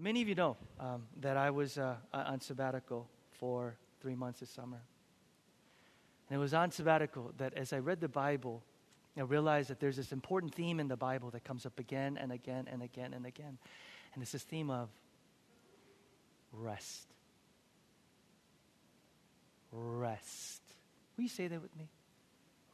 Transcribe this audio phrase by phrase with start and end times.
[0.00, 4.50] many of you know um, that I was uh, on sabbatical for three months this
[4.50, 4.80] summer.
[6.28, 8.62] And it was on sabbatical that as I read the Bible,
[9.16, 12.32] I realized that there's this important theme in the Bible that comes up again and
[12.32, 13.58] again and again and again.
[14.14, 14.88] And it's this theme of
[16.52, 17.06] rest.
[19.72, 20.62] Rest.
[21.16, 21.88] Will you say that with me?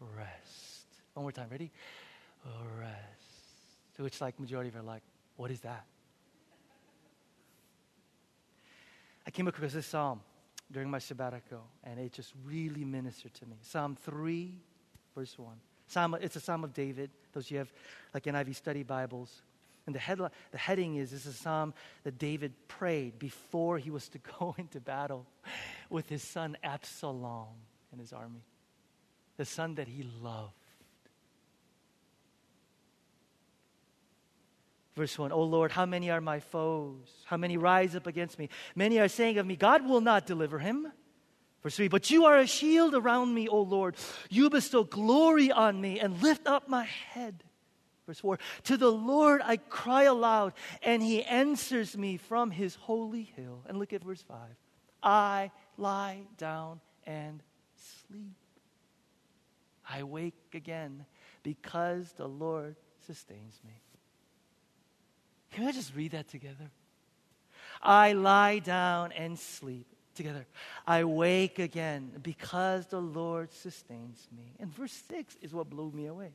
[0.00, 0.86] Rest.
[1.14, 1.48] One more time.
[1.50, 1.72] Ready?
[2.78, 3.96] Rest.
[3.96, 5.02] To which, like, majority of you are like,
[5.36, 5.84] what is that?
[9.26, 10.20] I came across this psalm
[10.70, 13.56] during my sabbatical, and it just really ministered to me.
[13.62, 14.54] Psalm 3,
[15.14, 15.54] verse 1.
[15.88, 17.10] Psalm, it's a psalm of David.
[17.32, 17.72] Those of you have
[18.14, 19.42] like NIV study Bibles.
[19.86, 23.90] And the, headline, the heading is this is a psalm that David prayed before he
[23.90, 25.26] was to go into battle
[25.90, 27.54] with his son Absalom
[27.92, 28.42] and his army,
[29.36, 30.54] the son that he loved.
[34.96, 37.08] Verse 1 O Lord, how many are my foes?
[37.26, 38.48] How many rise up against me?
[38.74, 40.90] Many are saying of me, God will not deliver him.
[41.62, 43.96] Verse 3 But you are a shield around me, O Lord.
[44.30, 47.44] You bestow glory on me and lift up my head.
[48.06, 53.24] Verse 4 To the Lord I cry aloud, and he answers me from his holy
[53.24, 53.64] hill.
[53.68, 54.38] And look at verse 5
[55.02, 57.42] I lie down and
[58.06, 58.36] sleep.
[59.88, 61.04] I wake again
[61.42, 63.82] because the Lord sustains me.
[65.56, 66.70] Can I just read that together?
[67.82, 70.44] I lie down and sleep together.
[70.86, 74.52] I wake again because the Lord sustains me.
[74.60, 76.32] And verse 6 is what blew me away.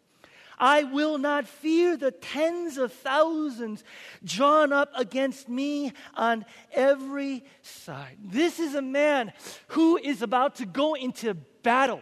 [0.57, 3.83] I will not fear the tens of thousands
[4.23, 8.17] drawn up against me on every side.
[8.23, 9.33] This is a man
[9.67, 12.01] who is about to go into battle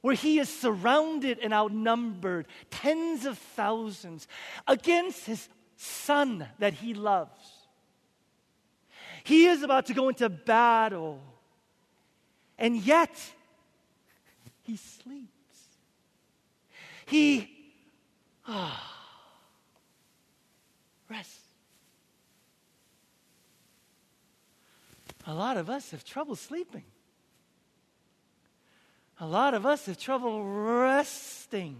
[0.00, 4.26] where he is surrounded and outnumbered, tens of thousands,
[4.66, 5.48] against his
[5.82, 7.50] son that he loves.
[9.24, 11.20] He is about to go into battle,
[12.58, 13.10] and yet
[14.62, 15.28] he sleeps.
[17.06, 17.48] He
[18.46, 19.04] ah,
[21.08, 21.38] rests.
[25.26, 26.84] A lot of us have trouble sleeping.
[29.20, 31.76] A lot of us have trouble resting.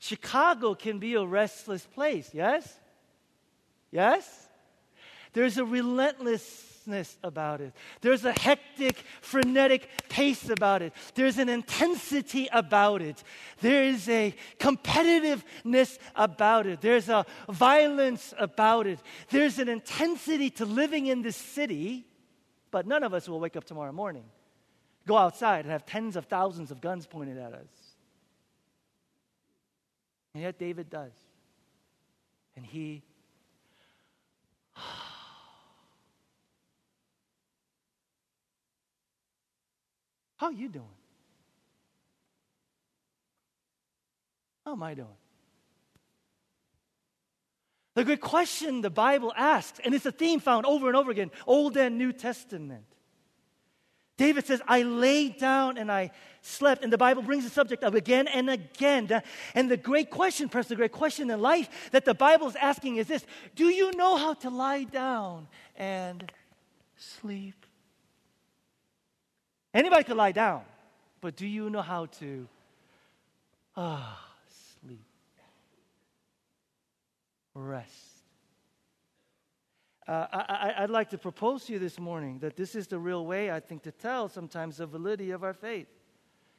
[0.00, 2.80] Chicago can be a restless place, yes?
[3.92, 4.48] Yes?
[5.34, 7.74] There's a relentlessness about it.
[8.00, 10.94] There's a hectic, frenetic pace about it.
[11.14, 13.22] There's an intensity about it.
[13.60, 16.80] There is a competitiveness about it.
[16.80, 19.00] There's a violence about it.
[19.28, 22.06] There's an intensity to living in this city,
[22.70, 24.24] but none of us will wake up tomorrow morning,
[25.06, 27.79] go outside, and have tens of thousands of guns pointed at us.
[30.34, 31.12] And yet David does.
[32.56, 33.02] And he.
[40.36, 40.86] How are you doing?
[44.64, 45.08] How am I doing?
[47.94, 51.30] The great question the Bible asks, and it's a theme found over and over again,
[51.46, 52.89] Old and New Testament.
[54.20, 56.10] David says, I lay down and I
[56.42, 56.84] slept.
[56.84, 59.22] And the Bible brings the subject up again and again.
[59.54, 62.96] And the great question, perhaps the great question in life that the Bible is asking
[62.96, 66.30] is this Do you know how to lie down and
[66.96, 67.64] sleep?
[69.72, 70.64] Anybody could lie down,
[71.22, 72.46] but do you know how to
[73.74, 74.22] ah,
[74.82, 75.06] sleep?
[77.54, 78.09] Rest.
[80.10, 80.26] Uh,
[80.76, 83.48] I, would like to propose to you this morning that this is the real way,
[83.48, 85.86] I think, to tell sometimes the validity of our faith.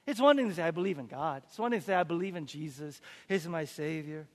[0.07, 1.43] It's one thing to say, I believe in God.
[1.47, 3.01] It's one thing to say, I believe in Jesus.
[3.27, 4.25] He's my Savior.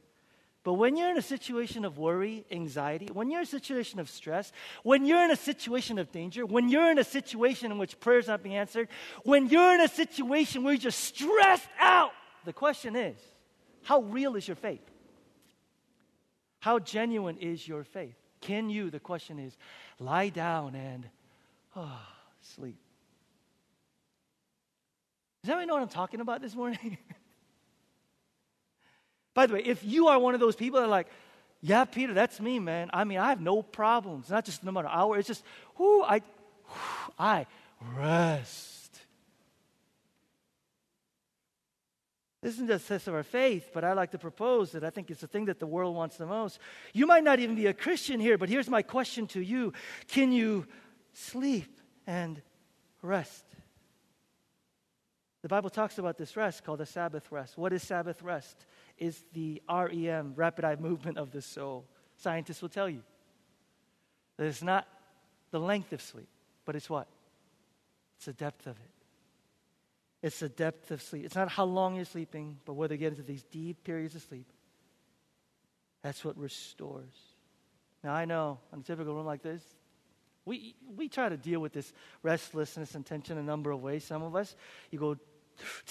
[0.65, 4.11] But when you're in a situation of worry, anxiety, when you're in a situation of
[4.11, 7.99] stress, when you're in a situation of danger, when you're in a situation in which
[7.99, 8.87] prayer's not being answered,
[9.25, 12.13] when you're in a situation where you're just stressed out,
[12.45, 13.17] the question is,
[13.83, 14.85] how real is your faith?
[16.61, 18.17] How genuine is your faith?
[18.47, 19.57] Can you, the question is,
[19.99, 21.05] lie down and
[21.75, 21.99] oh,
[22.41, 22.79] sleep?
[25.43, 26.97] Does anybody know what I'm talking about this morning?
[29.35, 31.09] By the way, if you are one of those people that are like,
[31.61, 32.89] yeah, Peter, that's me, man.
[32.93, 34.31] I mean, I have no problems.
[34.31, 35.19] Not just no matter hour.
[35.19, 35.43] It's just,
[35.77, 36.23] whoo, I,
[37.19, 37.47] I
[37.97, 38.76] rest.
[42.47, 45.11] This isn't a test of our faith, but I like to propose that I think
[45.11, 46.61] it's the thing that the world wants the most.
[46.93, 49.73] You might not even be a Christian here, but here's my question to you
[50.07, 50.65] Can you
[51.13, 52.41] sleep and
[53.03, 53.45] rest?
[55.43, 57.59] The Bible talks about this rest called the Sabbath rest.
[57.59, 58.65] What is Sabbath rest?
[58.97, 61.85] Is the REM, rapid eye movement of the soul.
[62.17, 63.03] Scientists will tell you
[64.37, 64.87] that it's not
[65.51, 66.29] the length of sleep,
[66.65, 67.09] but it's what?
[68.19, 68.96] It's the depth of it.
[70.27, 71.25] It's the depth of sleep.
[71.25, 74.23] It's not how long you're sleeping, but whether you get into these deep periods of
[74.23, 74.49] sleep.
[76.03, 77.15] That's what restores.
[78.03, 79.63] Now, I know in a typical room like this,
[80.45, 81.93] we, we try to deal with this
[82.25, 84.03] restlessness and tension a number of ways.
[84.03, 84.57] Some of us,
[84.91, 85.17] you go,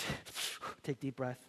[0.84, 1.40] take deep breath.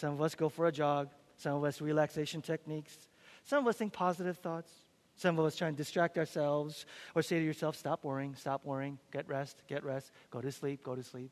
[0.00, 1.10] Some of us go for a jog.
[1.36, 2.96] Some of us, relaxation techniques.
[3.44, 4.72] Some of us think positive thoughts.
[5.14, 8.98] Some of us try and distract ourselves or say to yourself, stop worrying, stop worrying,
[9.12, 11.30] get rest, get rest, go to sleep, go to sleep.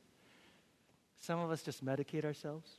[1.25, 2.71] Some of us just medicate ourselves.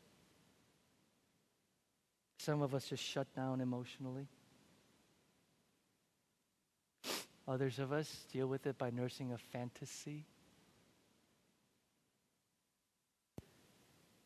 [2.37, 4.27] Some of us just shut down emotionally.
[7.47, 10.25] Others of us deal with it by nursing a fantasy.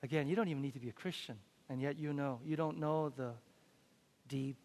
[0.04, 1.38] Again, you don't even need to be a Christian,
[1.70, 2.42] and yet you know.
[2.44, 3.32] You don't know the
[4.28, 4.58] deep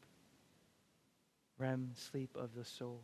[1.59, 3.03] REM sleep of the soul.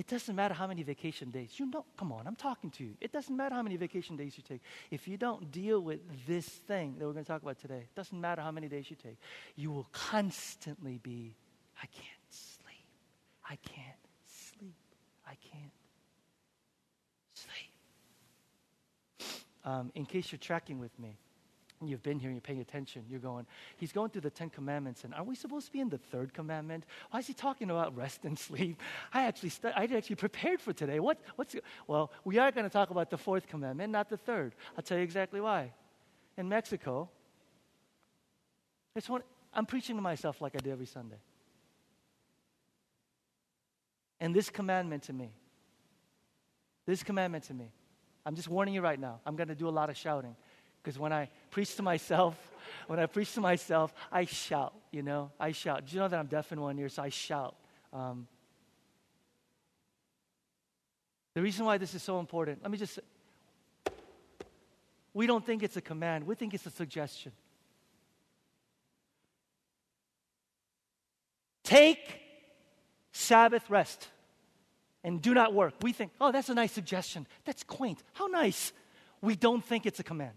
[0.00, 1.60] It doesn't matter how many vacation days.
[1.60, 2.94] You know, come on, I'm talking to you.
[3.02, 4.62] It doesn't matter how many vacation days you take.
[4.90, 7.94] If you don't deal with this thing that we're going to talk about today, it
[7.94, 9.18] doesn't matter how many days you take.
[9.56, 11.36] You will constantly be,
[11.82, 12.86] I can't sleep.
[13.44, 14.72] I can't sleep.
[15.26, 15.72] I can't
[17.34, 17.70] sleep.
[19.66, 21.18] Um, in case you're tracking with me,
[21.88, 23.46] you've been here and you're paying attention, you're going,
[23.76, 26.34] he's going through the Ten Commandments, and are we supposed to be in the third
[26.34, 26.84] commandment?
[27.10, 28.80] Why is he talking about rest and sleep?
[29.12, 31.00] I actually, stu- I actually prepared for today.
[31.00, 31.56] What, what's,
[31.86, 34.54] well, we are going to talk about the fourth commandment, not the third.
[34.76, 35.72] I'll tell you exactly why.
[36.36, 37.08] In Mexico,
[38.94, 39.22] it's one,
[39.54, 41.18] I'm preaching to myself like I do every Sunday.
[44.20, 45.30] And this commandment to me,
[46.86, 47.70] this commandment to me,
[48.26, 50.36] I'm just warning you right now, I'm going to do a lot of shouting.
[50.82, 52.36] Because when I preach to myself,
[52.86, 55.86] when I preach to myself, I shout, you know, I shout.
[55.86, 57.54] Do you know that I'm deaf in one ear, so I shout.
[57.92, 58.26] Um,
[61.34, 62.98] the reason why this is so important, let me just
[65.12, 67.32] we don't think it's a command, we think it's a suggestion.
[71.64, 72.20] Take
[73.12, 74.08] Sabbath rest
[75.04, 75.74] and do not work.
[75.82, 77.26] We think, oh, that's a nice suggestion.
[77.44, 78.02] That's quaint.
[78.12, 78.72] How nice.
[79.20, 80.34] We don't think it's a command.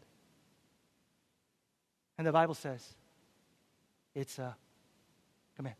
[2.23, 2.81] And the Bible says
[4.15, 4.55] it's uh, a
[5.57, 5.75] command.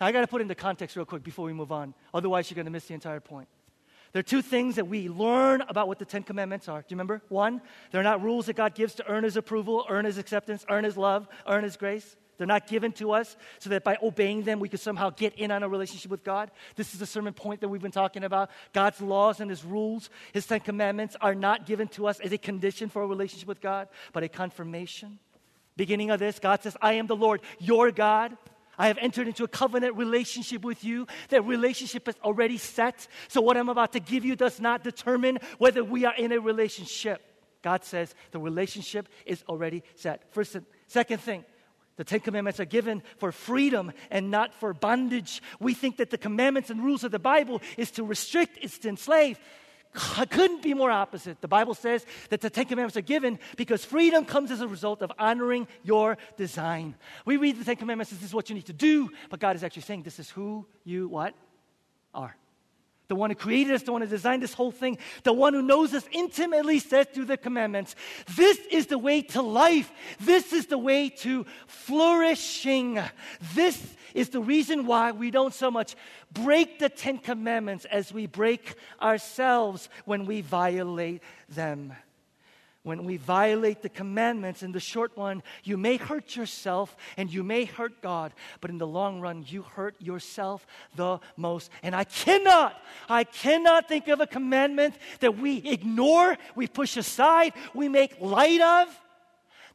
[0.00, 1.92] Now, I got to put into context real quick before we move on.
[2.14, 3.46] Otherwise, you're going to miss the entire point.
[4.12, 6.80] There are two things that we learn about what the Ten Commandments are.
[6.80, 7.20] Do you remember?
[7.28, 7.60] One,
[7.90, 10.96] they're not rules that God gives to earn His approval, earn His acceptance, earn His
[10.96, 12.16] love, earn His grace.
[12.38, 15.50] They're not given to us so that by obeying them we could somehow get in
[15.50, 16.50] on a relationship with God.
[16.74, 18.48] This is the sermon point that we've been talking about.
[18.72, 22.38] God's laws and His rules, His Ten Commandments are not given to us as a
[22.38, 25.18] condition for a relationship with God, but a confirmation
[25.80, 28.36] beginning of this, God says, I am the Lord, your God.
[28.76, 31.06] I have entered into a covenant relationship with you.
[31.30, 33.08] That relationship is already set.
[33.28, 36.38] So, what I'm about to give you does not determine whether we are in a
[36.38, 37.22] relationship.
[37.62, 40.32] God says the relationship is already set.
[40.34, 41.46] First and second thing,
[41.96, 45.42] the Ten Commandments are given for freedom and not for bondage.
[45.60, 48.90] We think that the commandments and rules of the Bible is to restrict, it's to
[48.90, 49.38] enslave
[49.92, 51.40] couldn't be more opposite.
[51.40, 55.02] The Bible says that the Ten Commandments are given because freedom comes as a result
[55.02, 56.94] of honoring your design.
[57.24, 59.56] We read the Ten Commandments as this is what you need to do, but God
[59.56, 61.34] is actually saying this is who you what
[62.14, 62.36] are.
[63.10, 65.62] The one who created us, the one who designed this whole thing, the one who
[65.62, 67.96] knows us intimately says through the commandments,
[68.36, 69.90] this is the way to life.
[70.20, 73.00] This is the way to flourishing.
[73.52, 75.96] This is the reason why we don't so much
[76.32, 81.92] break the Ten Commandments as we break ourselves when we violate them.
[82.82, 87.42] When we violate the commandments, in the short one, you may hurt yourself and you
[87.42, 88.32] may hurt God,
[88.62, 91.70] but in the long run, you hurt yourself the most.
[91.82, 97.52] And I cannot, I cannot think of a commandment that we ignore, we push aside,
[97.74, 99.00] we make light of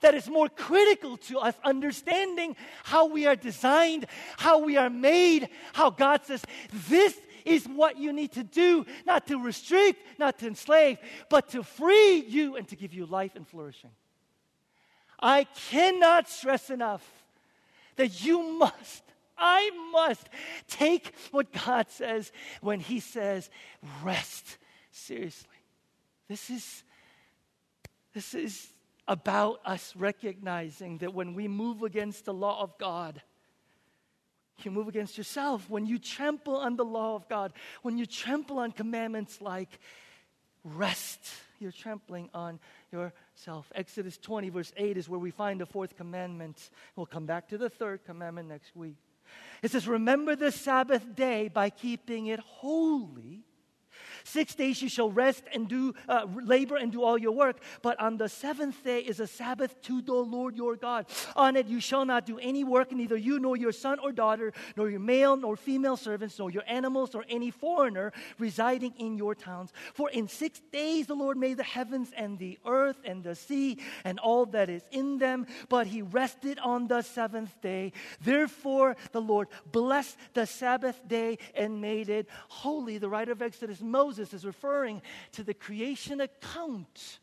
[0.01, 4.05] that is more critical to us understanding how we are designed,
[4.37, 6.43] how we are made, how God says,
[6.89, 10.97] this is what you need to do, not to restrict, not to enslave,
[11.29, 13.91] but to free you and to give you life and flourishing.
[15.19, 17.07] I cannot stress enough
[17.95, 19.03] that you must,
[19.37, 20.27] I must
[20.67, 23.49] take what God says when He says,
[24.03, 24.57] rest
[24.91, 25.49] seriously.
[26.27, 26.83] This is,
[28.13, 28.67] this is
[29.07, 33.21] about us recognizing that when we move against the law of God,
[34.63, 35.69] you move against yourself.
[35.69, 39.79] When you trample on the law of God, when you trample on commandments like
[40.63, 41.19] rest,
[41.59, 42.59] you're trampling on
[42.91, 43.71] yourself.
[43.75, 46.69] Exodus 20, verse 8 is where we find the fourth commandment.
[46.95, 48.95] We'll come back to the third commandment next week.
[49.61, 53.34] It says, Remember the Sabbath day by keeping it holy.
[54.25, 57.99] Six days you shall rest and do uh, labor and do all your work, but
[58.01, 61.05] on the seventh day is a Sabbath to the Lord your God.
[61.35, 64.51] On it you shall not do any work, neither you nor your son or daughter,
[64.75, 69.35] nor your male nor female servants, nor your animals, nor any foreigner residing in your
[69.35, 69.71] towns.
[69.93, 73.77] For in six days the Lord made the heavens and the earth and the sea
[74.03, 77.93] and all that is in them, but he rested on the seventh day.
[78.21, 82.97] Therefore the Lord blessed the Sabbath day and made it holy.
[82.97, 85.01] The writer of Exodus, Moses, Moses is referring
[85.33, 87.19] to the creation account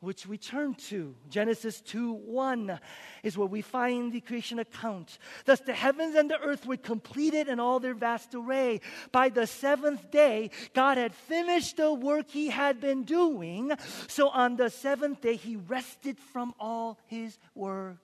[0.00, 1.14] which we turn to.
[1.28, 2.80] Genesis 2 1
[3.22, 5.18] is where we find the creation account.
[5.44, 8.80] Thus, the heavens and the earth were completed in all their vast array.
[9.12, 13.72] By the seventh day, God had finished the work he had been doing.
[14.06, 17.98] So, on the seventh day, he rested from all his work.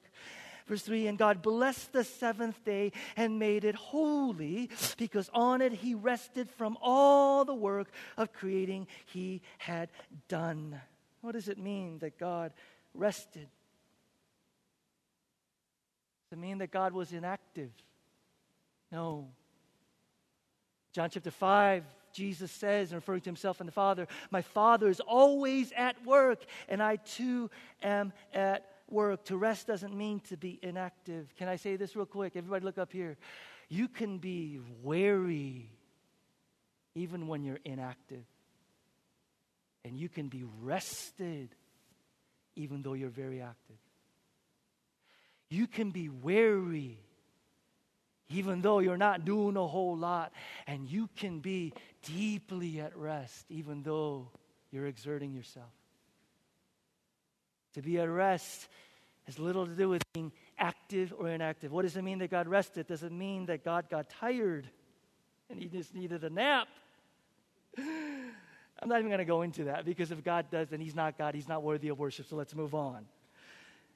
[0.71, 5.73] Verse 3 And God blessed the seventh day and made it holy, because on it
[5.73, 9.91] he rested from all the work of creating he had
[10.29, 10.81] done.
[11.23, 12.53] What does it mean that God
[12.95, 13.49] rested?
[16.31, 17.73] Does it mean that God was inactive?
[18.93, 19.27] No.
[20.93, 25.73] John chapter 5, Jesus says, referring to himself and the Father, My Father is always
[25.77, 27.51] at work, and I too
[27.83, 29.25] am at work.
[29.27, 31.35] To rest doesn't mean to be inactive.
[31.37, 32.37] Can I say this real quick?
[32.37, 33.17] Everybody, look up here.
[33.69, 35.71] You can be weary
[36.95, 38.25] even when you're inactive,
[39.85, 41.55] and you can be rested
[42.57, 43.77] even though you're very active.
[45.49, 46.99] You can be weary
[48.29, 50.33] even though you're not doing a whole lot,
[50.67, 51.73] and you can be
[52.05, 54.31] deeply at rest even though
[54.71, 55.73] you're exerting yourself.
[57.75, 58.69] To be at rest
[59.27, 61.73] has little to do with being active or inactive.
[61.73, 62.87] What does it mean that God rested?
[62.87, 64.69] Does it mean that God got tired
[65.49, 66.69] and he just needed a nap?
[67.79, 71.19] I'm not even going to go into that because if God does, then he's not
[71.19, 71.35] God.
[71.35, 72.27] He's not worthy of worship.
[72.27, 73.07] So let's move on.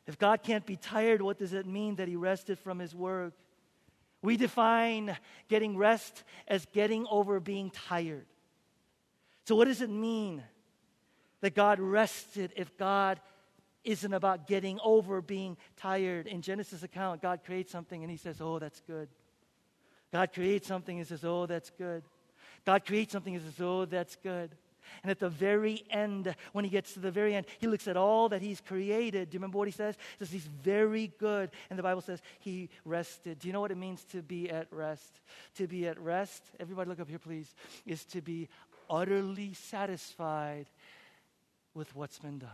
[0.07, 3.33] If God can't be tired, what does it mean that he rested from his work?
[4.23, 5.17] We define
[5.49, 8.27] getting rest as getting over being tired.
[9.47, 10.43] So, what does it mean
[11.41, 13.21] that God rested if God
[13.85, 16.27] isn't about getting over being tired.
[16.27, 19.09] In Genesis account, God creates something and he says, "Oh, that's good."
[20.13, 22.03] God creates something and says, "Oh, that's good."
[22.65, 24.57] God creates something and says, "Oh, that's good."
[25.03, 27.97] And at the very end, when he gets to the very end, he looks at
[27.97, 29.31] all that he's created.
[29.31, 29.97] Do you remember what he says?
[30.19, 31.51] He says he's very good.
[31.71, 33.39] And the Bible says he rested.
[33.39, 35.21] Do you know what it means to be at rest?
[35.57, 37.55] To be at rest, everybody look up here, please,
[37.87, 38.49] is to be
[38.91, 40.67] utterly satisfied
[41.73, 42.51] with what's been done.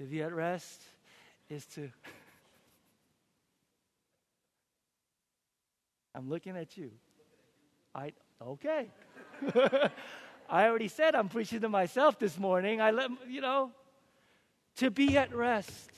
[0.00, 0.80] To be at rest
[1.50, 1.82] is to.
[6.14, 6.90] I'm looking at you.
[7.94, 8.86] I okay.
[10.48, 12.80] I already said I'm preaching to myself this morning.
[12.80, 13.72] I let you know.
[14.76, 15.90] To be at rest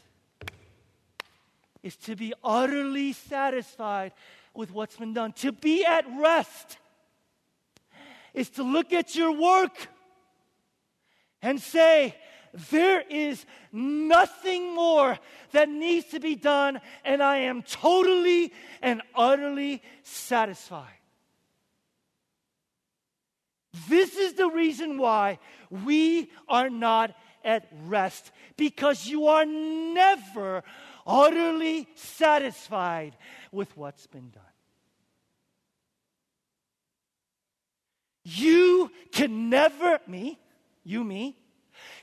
[1.84, 4.14] is to be utterly satisfied
[4.52, 5.30] with what's been done.
[5.34, 6.76] To be at rest
[8.34, 9.86] is to look at your work
[11.40, 12.16] and say,
[12.70, 15.18] there is nothing more
[15.52, 20.88] that needs to be done, and I am totally and utterly satisfied.
[23.88, 25.38] This is the reason why
[25.70, 30.62] we are not at rest, because you are never
[31.06, 33.16] utterly satisfied
[33.50, 34.42] with what's been done.
[38.24, 40.38] You can never, me,
[40.84, 41.36] you, me,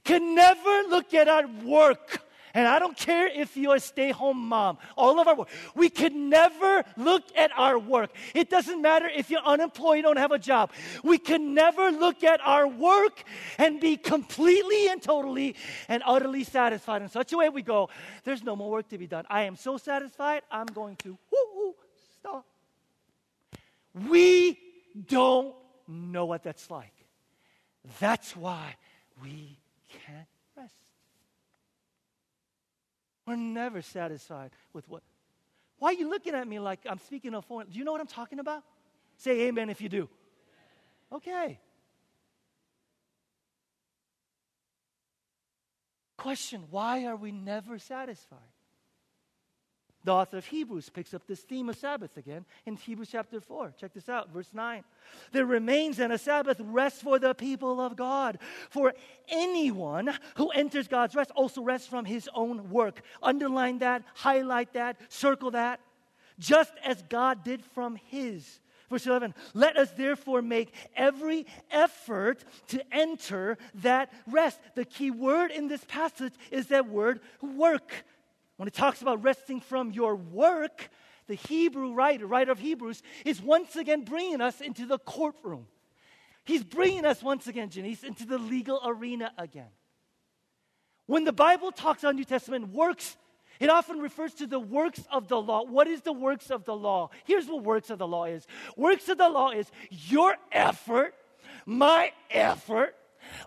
[0.04, 2.24] can never look at our work.
[2.54, 5.50] And I don't care if you're a stay home mom, all of our work.
[5.76, 8.10] We can never look at our work.
[8.34, 10.72] It doesn't matter if you're unemployed, don't have a job.
[11.04, 13.24] We can never look at our work
[13.60, 15.56] and be completely and totally
[15.88, 17.04] and utterly satisfied.
[17.04, 17.90] In such a way, we go,
[18.24, 19.26] there's no more work to be done.
[19.30, 21.18] I am so satisfied, I'm going to
[22.20, 22.46] stop.
[24.08, 24.58] We
[25.08, 25.56] don't
[25.88, 26.94] know what that's like.
[28.00, 28.76] That's why
[29.22, 29.58] we
[30.06, 30.74] can't rest.
[33.30, 35.04] We're never satisfied with what.
[35.78, 37.70] Why are you looking at me like I'm speaking a foreign?
[37.70, 38.64] Do you know what I'm talking about?
[39.18, 40.10] Say amen if you do.
[41.14, 41.60] Okay.
[46.18, 48.40] Question Why are we never satisfied?
[50.06, 53.74] The author of Hebrews picks up this theme of Sabbath again in Hebrews chapter 4.
[53.78, 54.84] Check this out, verse 9.
[55.34, 58.40] There remains then a Sabbath rest for the people of God.
[58.70, 58.94] For
[59.28, 63.02] anyone who enters God's rest also rests from his own work.
[63.22, 65.82] Underline that, highlight that, circle that.
[66.40, 68.62] Just as God did from his.
[68.90, 74.60] Verse 11, let us therefore make every effort to enter that rest.
[74.74, 78.06] The key word in this passage is that word work.
[78.60, 80.90] When it talks about resting from your work,
[81.28, 85.66] the Hebrew writer, writer of Hebrews, is once again bringing us into the courtroom.
[86.44, 89.70] He's bringing us once again, Janice, into the legal arena again.
[91.06, 93.16] When the Bible talks about New Testament works,
[93.62, 95.64] it often refers to the works of the law.
[95.64, 97.12] What is the works of the law?
[97.24, 101.14] Here's what works of the law is works of the law is your effort,
[101.66, 102.94] my effort,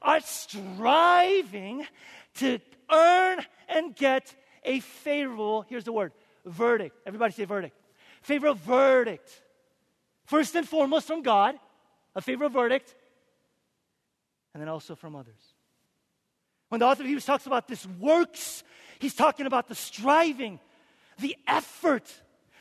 [0.01, 1.87] are striving
[2.37, 6.13] to earn and get a favorable, here's the word,
[6.45, 6.97] verdict.
[7.07, 7.77] Everybody say verdict.
[8.23, 9.31] Favorable verdict.
[10.25, 11.57] First and foremost from God,
[12.15, 12.95] a favorable verdict,
[14.55, 15.41] and then also from others.
[16.69, 18.65] When the author of Hebrews talks about this works,
[18.99, 20.59] he's talking about the striving,
[21.19, 22.11] the effort,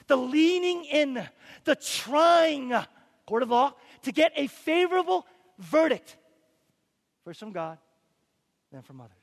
[0.07, 1.25] the leaning in,
[1.63, 2.73] the trying,
[3.25, 5.25] court of law, to get a favorable
[5.59, 6.17] verdict.
[7.23, 7.77] First from God,
[8.71, 9.15] then from others.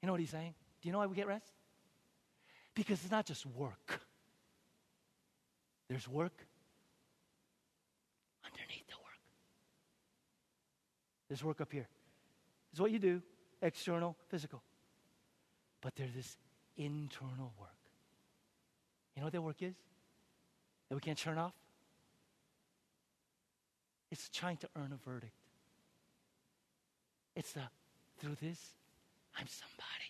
[0.00, 0.54] You know what he's saying?
[0.80, 1.52] Do you know why we get rest?
[2.74, 4.00] Because it's not just work,
[5.88, 6.44] there's work
[8.44, 9.18] underneath the work.
[11.28, 11.88] There's work up here.
[12.72, 13.22] It's what you do
[13.60, 14.62] external, physical.
[15.80, 16.36] But there's this
[16.76, 17.70] internal work.
[19.14, 19.74] You know what that work is?
[20.88, 21.54] That we can't turn off?
[24.10, 25.32] It's trying to earn a verdict.
[27.34, 27.62] It's the,
[28.18, 28.74] through this,
[29.38, 30.07] I'm somebody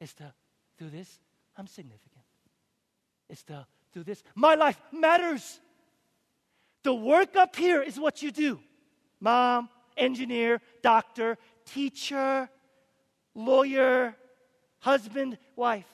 [0.00, 0.32] is to,
[0.78, 1.20] through this,
[1.56, 2.24] I'm significant.
[3.28, 5.60] It's to, through this, my life matters.
[6.82, 8.58] The work up here is what you do
[9.20, 12.48] mom, engineer, doctor, teacher,
[13.34, 14.16] lawyer,
[14.80, 15.86] husband, wife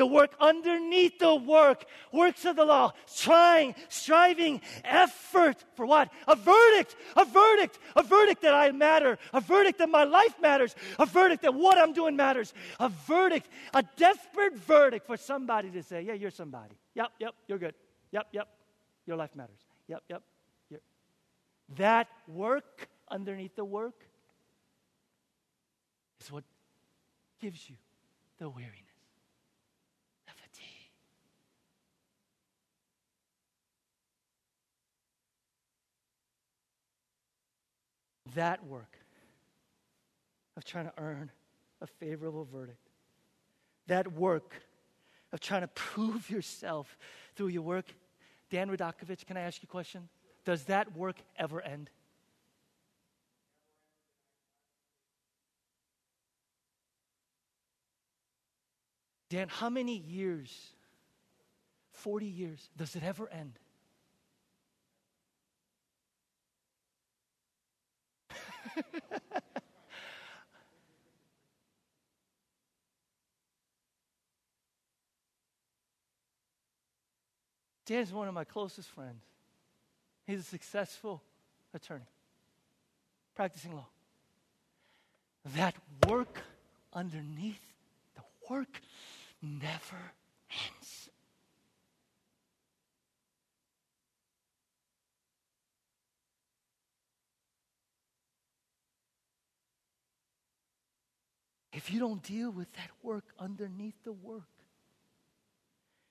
[0.00, 6.10] the work underneath the work, works of the law, trying, striving, effort for what?
[6.26, 10.74] A verdict, a verdict, a verdict that I matter, a verdict that my life matters,
[10.98, 15.82] a verdict that what I'm doing matters, a verdict, a desperate verdict for somebody to
[15.82, 16.74] say, yeah, you're somebody.
[16.94, 17.74] Yep, yep, you're good.
[18.12, 18.48] Yep, yep,
[19.06, 19.60] your life matters.
[19.88, 20.22] Yep, yep.
[20.70, 20.80] You're.
[21.76, 24.06] That work underneath the work
[26.22, 26.44] is what
[27.38, 27.76] gives you
[28.38, 28.89] the weariness.
[38.34, 38.98] That work
[40.56, 41.30] of trying to earn
[41.80, 42.88] a favorable verdict,
[43.86, 44.54] that work
[45.32, 46.98] of trying to prove yourself
[47.36, 47.86] through your work,
[48.50, 50.08] Dan Radakovich, can I ask you a question?
[50.44, 51.90] Does that work ever end?
[59.28, 60.72] Dan, how many years,
[61.92, 63.59] 40 years, does it ever end?
[77.86, 79.24] Dan's one of my closest friends.
[80.26, 81.22] He's a successful
[81.74, 82.06] attorney,
[83.34, 83.88] practicing law.
[85.56, 85.74] That
[86.06, 86.40] work
[86.92, 87.58] underneath
[88.14, 88.80] the work
[89.42, 90.12] never
[90.50, 91.10] ends.
[101.72, 104.48] If you don't deal with that work underneath the work,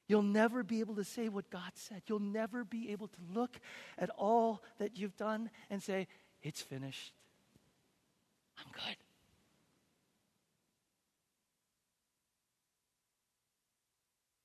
[0.07, 2.01] you'll never be able to say what God said.
[2.07, 3.59] You'll never be able to look
[3.97, 6.07] at all that you've done and say,
[6.41, 7.13] It's finished.
[8.57, 8.97] I'm good.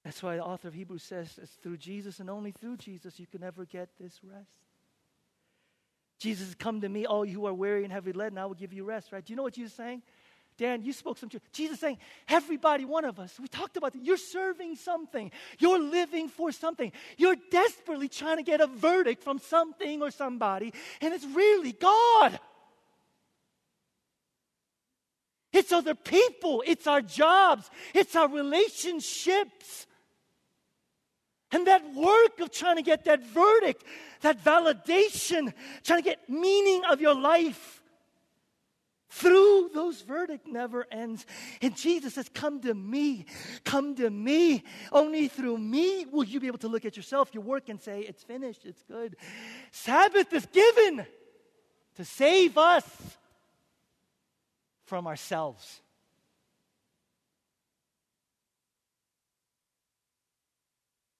[0.04, 3.26] That's why the author of Hebrews says it's through Jesus and only through Jesus you
[3.26, 4.50] can ever get this rest.
[6.18, 8.72] Jesus, come to me, all you who are weary and heavy laden, I will give
[8.72, 9.24] you rest, right?
[9.24, 10.02] Do you know what Jesus saying?
[10.56, 11.42] Dan, you spoke some truth.
[11.52, 14.04] Jesus saying, everybody, one of us, we talked about that.
[14.04, 15.32] You're serving something.
[15.58, 16.92] You're living for something.
[17.16, 22.38] You're desperately trying to get a verdict from something or somebody, and it's really God.
[25.52, 26.64] It's other people.
[26.66, 27.70] It's our jobs.
[27.94, 29.86] It's our relationships.
[31.52, 33.84] And that work of trying to get that verdict,
[34.22, 35.52] that validation,
[35.84, 37.83] trying to get meaning of your life
[39.14, 41.24] through those verdict never ends.
[41.62, 43.26] And Jesus says, Come to me,
[43.62, 44.64] come to me.
[44.90, 48.00] Only through me will you be able to look at yourself, your work, and say,
[48.00, 49.16] It's finished, it's good.
[49.70, 51.06] Sabbath is given
[51.94, 52.84] to save us
[54.84, 55.80] from ourselves.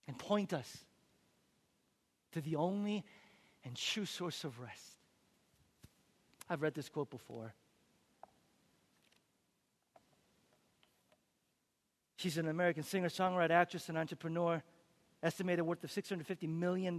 [0.09, 0.79] And point us
[2.33, 3.05] to the only
[3.65, 4.99] and true source of rest.
[6.51, 7.55] I've read this quote before.
[12.25, 14.63] She's an American singer, songwriter, actress, and entrepreneur,
[15.23, 16.99] estimated worth of $650 million.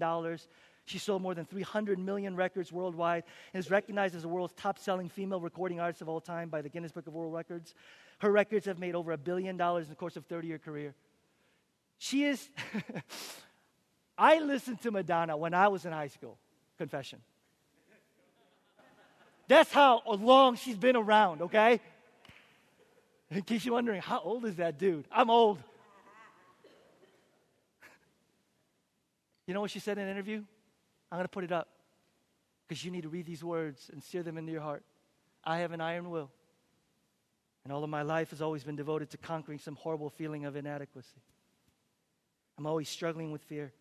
[0.85, 4.77] She sold more than 300 million records worldwide and is recognized as the world's top
[4.77, 7.73] selling female recording artist of all time by the Guinness Book of World Records.
[8.19, 10.93] Her records have made over a billion dollars in the course of 30 year career.
[11.97, 12.47] She is,
[14.19, 16.37] I listened to Madonna when I was in high school,
[16.77, 17.19] confession.
[19.47, 21.81] That's how long she's been around, okay?
[23.35, 25.05] In case you're wondering, how old is that dude?
[25.11, 25.59] I'm old.
[29.45, 30.41] You know what she said in an interview?
[31.11, 31.67] I'm going to put it up
[32.65, 34.83] because you need to read these words and sear them into your heart.
[35.43, 36.31] I have an iron will,
[37.65, 40.55] and all of my life has always been devoted to conquering some horrible feeling of
[40.55, 41.21] inadequacy.
[42.57, 43.73] I'm always struggling with fear.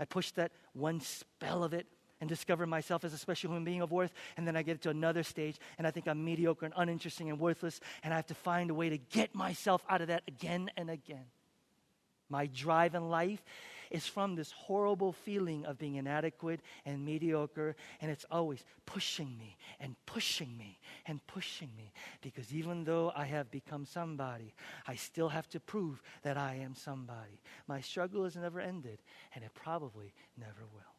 [0.00, 1.86] I push that one spell of it
[2.20, 4.12] and discover myself as a special human being of worth.
[4.36, 7.38] And then I get to another stage and I think I'm mediocre and uninteresting and
[7.38, 7.80] worthless.
[8.02, 10.90] And I have to find a way to get myself out of that again and
[10.90, 11.26] again.
[12.28, 13.42] My drive in life
[13.90, 17.76] is from this horrible feeling of being inadequate and mediocre.
[18.00, 21.92] And it's always pushing me and pushing me and pushing me.
[22.22, 24.54] Because even though I have become somebody,
[24.86, 27.40] I still have to prove that I am somebody.
[27.68, 29.00] My struggle has never ended,
[29.34, 30.93] and it probably never will.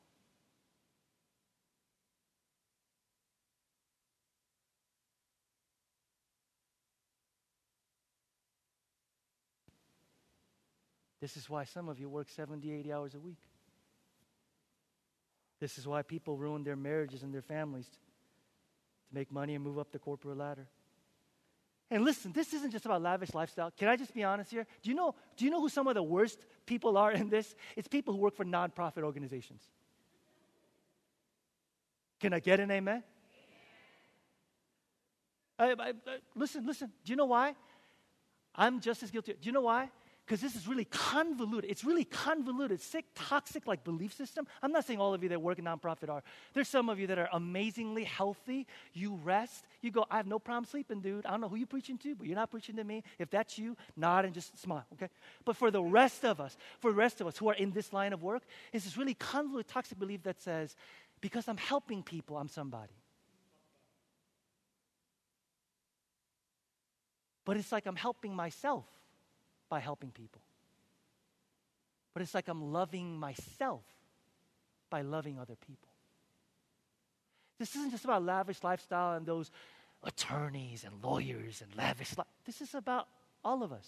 [11.25, 13.39] This is why some of you work 70, 80 hours a week.
[15.59, 17.97] This is why people ruin their marriages and their families to
[19.11, 20.67] make money and move up the corporate ladder.
[21.89, 23.71] And listen, this isn't just about lavish lifestyle.
[23.71, 24.67] Can I just be honest here?
[24.83, 27.55] Do you know, do you know who some of the worst people are in this?
[27.75, 29.63] It's people who work for nonprofit organizations.
[32.19, 33.01] Can I get an amen?
[35.57, 35.93] I, I, I,
[36.35, 36.91] listen, listen.
[37.03, 37.55] Do you know why?
[38.53, 39.33] I'm just as guilty.
[39.33, 39.89] Do you know why?
[40.25, 41.69] Because this is really convoluted.
[41.69, 44.47] It's really convoluted, sick, toxic like belief system.
[44.63, 46.23] I'm not saying all of you that work in nonprofit are.
[46.53, 48.65] There's some of you that are amazingly healthy.
[48.93, 49.65] You rest.
[49.81, 51.27] You go, I have no problem sleeping, dude.
[51.27, 53.03] I don't know who you're preaching to, but you're not preaching to me.
[53.19, 55.09] If that's you, nod and just smile, okay?
[55.45, 57.93] But for the rest of us, for the rest of us who are in this
[57.93, 58.41] line of work,
[58.73, 60.75] it's this really convoluted, toxic belief that says,
[61.21, 62.93] because I'm helping people, I'm somebody.
[67.45, 68.85] But it's like I'm helping myself
[69.69, 70.41] by helping people.
[72.13, 73.83] But it's like I'm loving myself
[74.89, 75.89] by loving other people.
[77.59, 79.51] This isn't just about lavish lifestyle and those
[80.03, 82.27] attorneys and lawyers and lavish life.
[82.45, 83.07] This is about
[83.43, 83.87] all of us.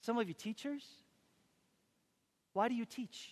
[0.00, 0.84] Some of you teachers,
[2.52, 3.30] why do you teach?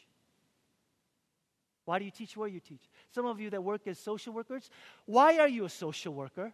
[1.85, 2.83] Why do you teach where you teach?
[3.13, 4.69] Some of you that work as social workers,
[5.07, 6.53] why are you a social worker?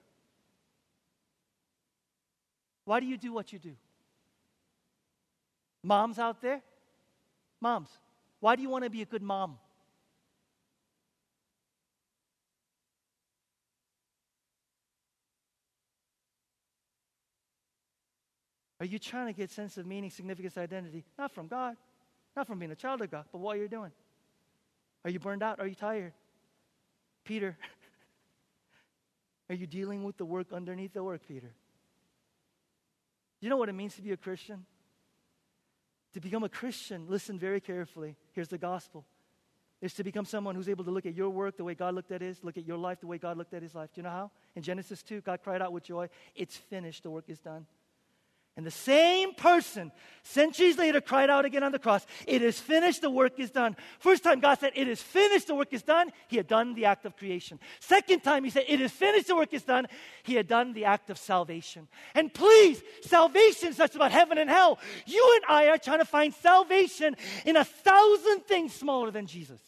[2.85, 3.75] Why do you do what you do?
[5.83, 6.63] Moms out there?
[7.61, 7.89] Moms,
[8.41, 9.59] why do you want to be a good mom?
[18.83, 21.05] Are you trying to get sense of meaning, significance, identity?
[21.17, 21.77] Not from God,
[22.37, 23.93] not from being a child of God, but what you're doing.
[25.05, 25.61] Are you burned out?
[25.61, 26.13] Are you tired?
[27.25, 27.57] Peter,
[29.49, 31.47] are you dealing with the work underneath the work, Peter?
[33.41, 34.67] Do you know what it means to be a Christian?
[36.13, 38.17] To become a Christian, listen very carefully.
[38.33, 39.05] Here's the gospel.
[39.81, 42.13] Is to become someone who's able to look at your work the way God looked
[42.13, 43.91] at his, look at your life the way God looked at his life.
[43.93, 44.31] Do you know how?
[44.55, 47.67] In Genesis 2, God cried out with joy, It's finished, the work is done.
[48.55, 49.91] And the same person,
[50.23, 53.77] centuries later, cried out again on the cross, It is finished, the work is done.
[53.99, 56.85] First time God said, It is finished, the work is done, he had done the
[56.85, 57.59] act of creation.
[57.81, 59.87] Second time he said, It is finished, the work is done,
[60.23, 61.89] he had done the act of salvation.
[62.15, 64.79] And please, salvation is not about heaven and hell.
[65.07, 69.61] You and I are trying to find salvation in a thousand things smaller than Jesus.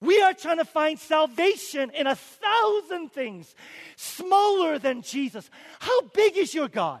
[0.00, 3.54] We are trying to find salvation in a thousand things
[3.96, 5.50] smaller than Jesus.
[5.80, 7.00] How big is your God?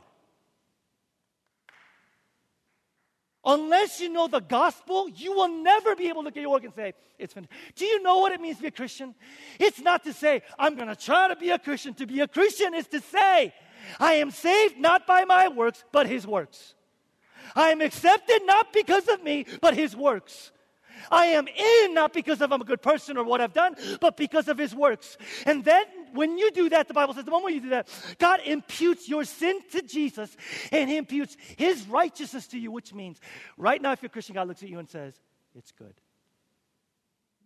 [3.44, 6.64] Unless you know the gospel, you will never be able to look at your work
[6.64, 7.52] and say, it's finished.
[7.76, 9.14] Do you know what it means to be a Christian?
[9.58, 11.94] It's not to say, I'm going to try to be a Christian.
[11.94, 13.54] To be a Christian is to say,
[13.98, 16.74] I am saved not by my works, but his works.
[17.54, 20.50] I am accepted not because of me, but his works.
[21.10, 24.16] I am in not because of I'm a good person or what I've done, but
[24.16, 25.16] because of his works.
[25.46, 28.40] And then when you do that, the Bible says the moment you do that, God
[28.44, 30.36] imputes your sin to Jesus
[30.72, 33.20] and he imputes his righteousness to you, which means
[33.56, 35.14] right now, if you're a Christian, God looks at you and says,
[35.54, 35.94] It's good.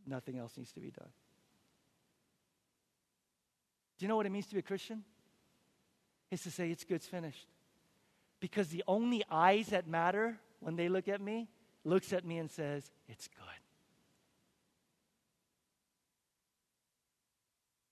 [0.06, 1.08] Nothing else needs to be done.
[3.98, 5.04] Do you know what it means to be a Christian?
[6.30, 7.46] It's to say, It's good, it's finished.
[8.40, 11.48] Because the only eyes that matter when they look at me
[11.84, 13.62] looks at me and says, It's good.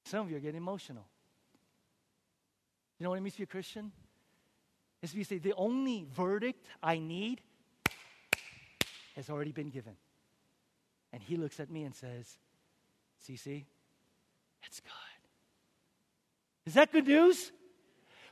[0.05, 1.07] Some of you are getting emotional.
[2.99, 3.93] You know what it means to be a Christian?
[5.03, 7.41] It's to say, the only verdict I need
[9.17, 9.95] has already been given.
[11.13, 12.39] And he looks at me and says,
[13.27, 13.65] CC,
[14.65, 14.93] it's good.
[16.67, 17.51] Is that good news?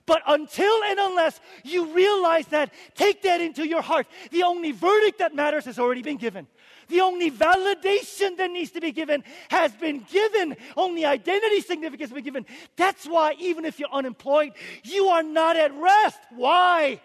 [0.08, 4.06] But until and unless you realize that, take that into your heart.
[4.30, 6.46] The only verdict that matters has already been given.
[6.88, 10.56] The only validation that needs to be given has been given.
[10.78, 12.46] Only identity significance has been given.
[12.74, 16.18] That's why, even if you're unemployed, you are not at rest.
[16.30, 17.02] Why?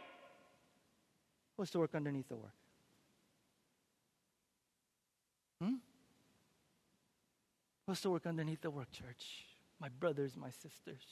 [1.57, 2.55] What's the work underneath the work?
[5.61, 5.75] Hmm?
[7.83, 9.43] What's the work underneath the work, church?
[9.81, 11.03] My brothers, my sisters.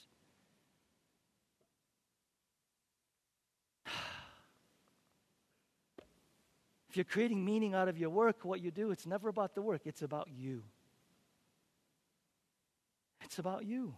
[6.92, 9.62] If you're creating meaning out of your work, what you do, it's never about the
[9.62, 10.62] work, it's about you.
[13.24, 13.94] It's about you.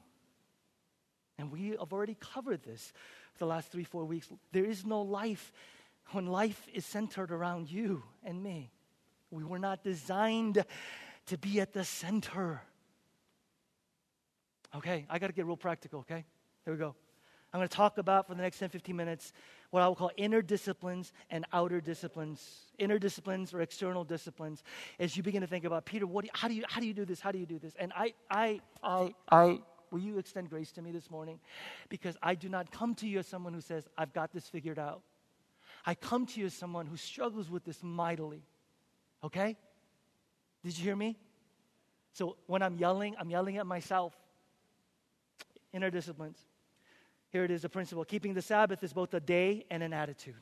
[1.37, 2.93] And we have already covered this
[3.39, 4.29] the last three, four weeks.
[4.53, 5.51] There is no life
[6.13, 8.71] when life is centered around you and me.
[9.33, 10.65] We were not designed
[11.27, 12.63] to be at the center.
[14.73, 16.25] Okay, I got to get real practical, okay?
[16.65, 16.95] Here we go.
[17.55, 19.33] I'm going to talk about for the next 10, 15 minutes
[19.71, 22.73] what I will call inner disciplines and outer disciplines.
[22.81, 24.65] Inner disciplines or external disciplines.
[24.99, 26.87] As you begin to think about, Peter, what do you, how, do you, how do
[26.89, 27.21] you do this?
[27.21, 27.75] How do you do this?
[27.79, 29.61] And I, I, I, I,
[29.93, 31.39] will you extend grace to me this morning?
[31.91, 34.81] Because I do not come to you as someone who says, I've got this figured
[34.81, 35.03] out.
[35.87, 38.43] I come to you as someone who struggles with this mightily.
[39.23, 39.57] Okay?
[40.65, 41.17] Did you hear me?
[42.15, 44.13] So when I'm yelling, I'm yelling at myself.
[45.73, 46.39] Inner disciplines.
[47.35, 48.05] Here it is a principle.
[48.05, 50.37] Keeping the Sabbath is both a day and an attitude.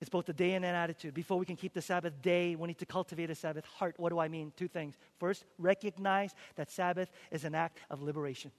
[0.00, 1.12] It's both a day and an attitude.
[1.12, 3.96] Before we can keep the Sabbath day, we need to cultivate a Sabbath heart.
[3.98, 4.50] What do I mean?
[4.56, 4.96] Two things.
[5.18, 8.50] First, recognize that Sabbath is an act of liberation.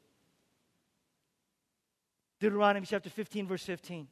[2.39, 4.07] Deuteronomy chapter 15, verse 15.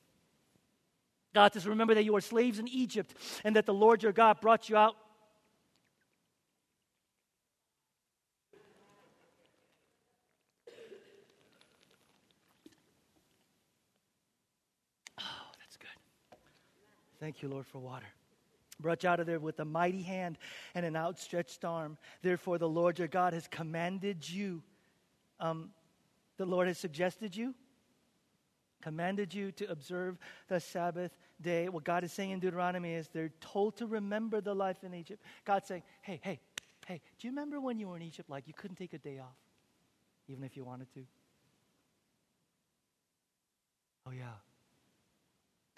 [1.36, 4.41] God says, Remember that you were slaves in Egypt, and that the Lord your God
[4.41, 4.95] brought you out
[17.19, 18.05] Thank you, Lord, for water.
[18.79, 20.38] Brought you out of there with a mighty hand
[20.73, 21.97] and an outstretched arm.
[22.21, 24.63] Therefore, the Lord your God has commanded you.
[25.39, 25.71] Um,
[26.38, 27.53] the Lord has suggested you,
[28.82, 31.67] commanded you to observe the Sabbath day.
[31.67, 35.21] What God is saying in Deuteronomy is they're told to remember the life in Egypt.
[35.43, 36.39] God's saying, hey, hey,
[36.88, 38.29] hey, do you remember when you were in Egypt?
[38.29, 39.36] Like you couldn't take a day off,
[40.29, 41.01] even if you wanted to?
[44.08, 44.32] Oh, yeah.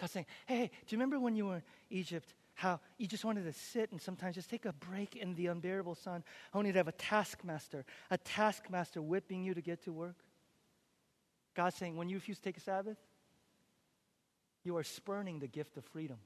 [0.01, 1.61] God's saying, hey, do you remember when you were in
[1.91, 2.33] Egypt?
[2.55, 5.93] How you just wanted to sit and sometimes just take a break in the unbearable
[5.93, 10.15] sun, I only to have a taskmaster, a taskmaster whipping you to get to work?
[11.53, 12.97] God's saying, when you refuse to take a Sabbath,
[14.63, 16.17] you are spurning the gift of freedom.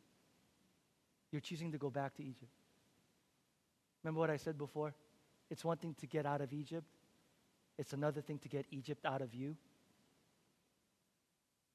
[1.33, 2.51] You're choosing to go back to Egypt.
[4.03, 4.93] Remember what I said before?
[5.49, 6.87] It's one thing to get out of Egypt,
[7.77, 9.57] it's another thing to get Egypt out of you.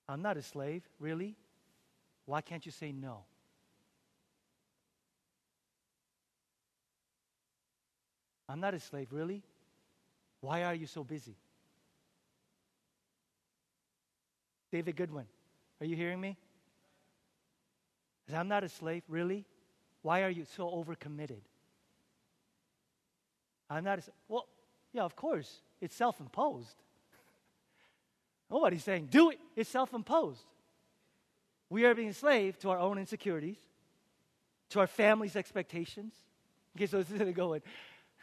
[0.08, 1.36] I'm not a slave, really.
[2.30, 3.24] Why can't you say no?
[8.48, 9.42] I'm not a slave, really?
[10.40, 11.34] Why are you so busy?
[14.70, 15.26] David Goodwin,
[15.80, 16.36] are you hearing me?
[18.32, 19.44] I'm not a slave, really?
[20.02, 21.42] Why are you so overcommitted?
[23.68, 24.46] I'm not a well,
[24.92, 26.76] yeah, of course, it's self-imposed.
[28.52, 29.40] Nobody's saying do it.
[29.56, 30.44] It's self-imposed.
[31.70, 33.58] We are being enslaved to our own insecurities,
[34.70, 36.12] to our family's expectations.
[36.76, 37.62] Okay, so this is going,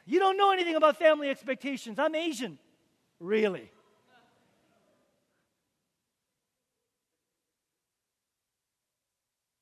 [0.06, 1.98] you don't know anything about family expectations.
[1.98, 2.60] I'm Asian.
[3.20, 3.72] Really?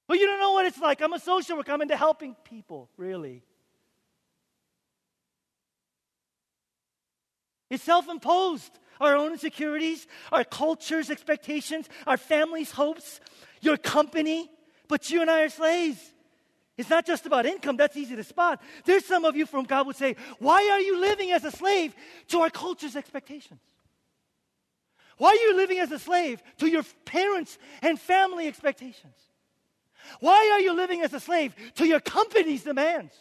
[0.08, 1.02] But you don't know what it's like.
[1.02, 1.72] I'm a social worker.
[1.72, 3.44] I'm into helping people, really.
[7.70, 8.72] It's self imposed.
[9.02, 13.20] Our own insecurities, our culture's expectations, our family's hopes,
[13.66, 14.50] your company.
[14.88, 16.00] But you and I are slaves.
[16.78, 18.62] It's not just about income, that's easy to spot.
[18.86, 21.96] There's some of you from God would say, Why are you living as a slave
[22.28, 23.62] to our culture's expectations?
[25.18, 29.16] Why are you living as a slave to your parents' and family expectations?
[30.20, 33.14] Why are you living as a slave to your company's demands?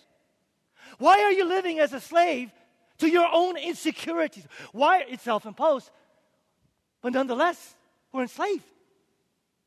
[0.99, 2.51] Why are you living as a slave
[2.99, 4.47] to your own insecurities.
[4.73, 5.05] Why?
[5.09, 5.91] It's self imposed.
[7.03, 7.75] But nonetheless,
[8.13, 8.65] we're enslaved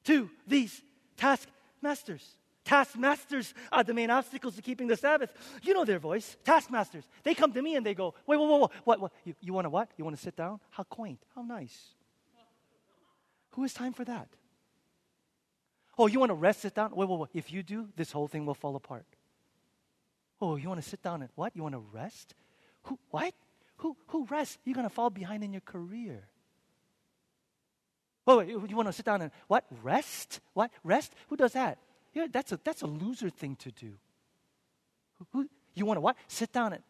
[0.08, 0.82] to these
[1.16, 2.26] taskmasters.
[2.66, 5.32] Taskmasters are the main obstacles to keeping the Sabbath.
[5.62, 6.36] You know their voice.
[6.44, 7.06] Taskmasters.
[7.24, 8.72] They come to me and they go, wait, wait, wait, wait.
[8.84, 9.12] What, what?
[9.24, 9.90] You, you want to what?
[9.96, 10.60] You want to sit down?
[10.72, 11.20] How quaint.
[11.34, 11.78] How nice.
[13.52, 14.28] Who has time for that?
[15.98, 16.92] Oh, you want to rest, sit down?
[16.94, 17.30] Wait, wait, wait.
[17.34, 19.06] If you do, this whole thing will fall apart.
[20.40, 21.56] Oh, you want to sit down and what?
[21.56, 22.36] You want to rest?
[22.84, 23.34] Who, what?
[23.78, 24.58] Who, who rests?
[24.64, 26.28] You're going to fall behind in your career.
[28.28, 29.64] Oh, wait, you want to sit down and what?
[29.82, 30.42] Rest?
[30.54, 30.70] What?
[30.84, 31.14] Rest?
[31.30, 31.78] Who does that?
[32.14, 33.94] Yeah, that's a, that's a loser thing to do.
[35.32, 36.18] Who, you want to what?
[36.28, 36.84] Sit down and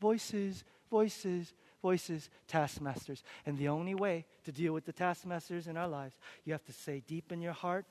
[0.00, 3.22] voices, voices, voices, taskmasters.
[3.46, 6.72] And the only way to deal with the taskmasters in our lives, you have to
[6.72, 7.86] say deep in your heart,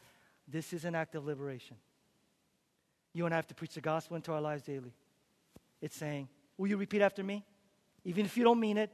[0.48, 1.78] this is an act of liberation.
[3.14, 4.94] You and I have to preach the gospel into our lives daily.
[5.82, 6.28] It's saying,
[6.58, 7.46] Will you repeat after me?
[8.04, 8.92] Even if you don't mean it,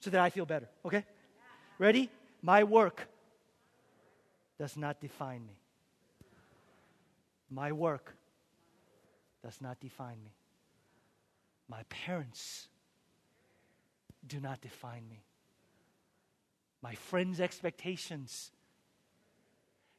[0.00, 1.04] so that I feel better, okay?
[1.78, 2.10] Ready?
[2.46, 3.08] My work
[4.56, 5.58] does not define me.
[7.50, 8.14] My work
[9.42, 10.30] does not define me.
[11.68, 12.68] My parents
[14.24, 15.24] do not define me.
[16.82, 18.52] My friends' expectations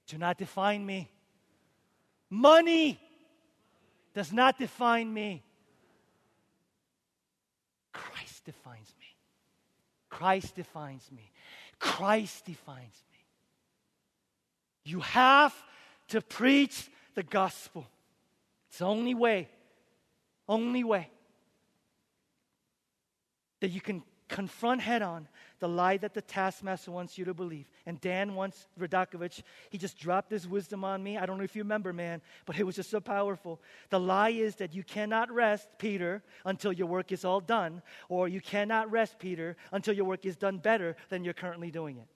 [0.08, 1.12] do not define me.
[2.30, 2.98] Money
[4.14, 5.44] does not define me
[7.92, 8.97] Christ defines me.
[10.18, 11.32] Christ defines me.
[11.78, 13.20] Christ defines me.
[14.84, 15.54] You have
[16.08, 17.86] to preach the gospel.
[18.68, 19.48] It's the only way,
[20.50, 21.12] only way
[23.60, 25.28] that you can confront head on
[25.60, 27.70] the lie that the taskmaster wants you to believe.
[27.86, 31.18] And Dan once, Radakovich, he just dropped his wisdom on me.
[31.18, 33.60] I don't know if you remember, man, but it was just so powerful.
[33.90, 38.28] The lie is that you cannot rest, Peter, until your work is all done, or
[38.28, 42.08] you cannot rest, Peter, until your work is done better than you're currently doing it.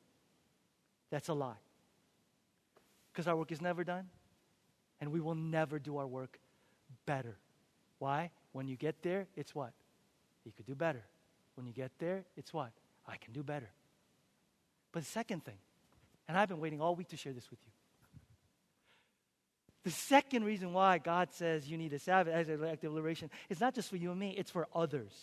[1.10, 1.60] That's a lie.
[3.12, 4.08] Because our work is never done,
[5.00, 6.40] and we will never do our work
[7.06, 7.38] better.
[8.00, 8.32] Why?
[8.52, 9.74] When you get there, it's what?
[10.46, 11.04] You could do better.
[11.62, 12.72] When you get there, it's what?
[13.08, 13.70] I can do better.
[14.92, 15.60] But the second thing,
[16.28, 17.72] and I've been waiting all week to share this with you.
[19.84, 23.30] The second reason why God says you need a Sabbath as an act of liberation
[23.48, 25.14] is not just for you and me, it's for others.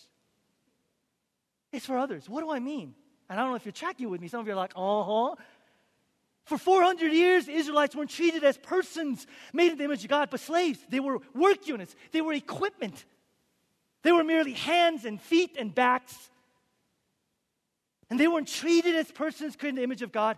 [1.73, 2.29] It's for others.
[2.29, 2.95] What do I mean?
[3.29, 4.29] And I don't know if you're tracking with me.
[4.29, 5.35] Some of you are like, uh huh.
[6.45, 10.39] For 400 years, Israelites weren't treated as persons made in the image of God, but
[10.39, 10.79] slaves.
[10.87, 13.03] They were work units, they were equipment.
[14.03, 16.15] They were merely hands and feet and backs.
[18.09, 20.37] And they weren't treated as persons created in the image of God.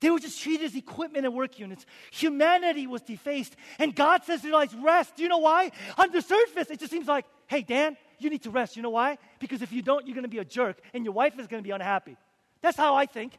[0.00, 1.84] They were just treated as equipment and work units.
[2.10, 3.54] Humanity was defaced.
[3.78, 5.16] And God says to Israelites, rest.
[5.16, 5.72] Do you know why?
[5.98, 8.76] On the surface, it just seems like, hey, Dan, you need to rest.
[8.76, 9.18] You know why?
[9.38, 11.62] Because if you don't, you're going to be a jerk and your wife is going
[11.62, 12.16] to be unhappy.
[12.62, 13.38] That's how I think.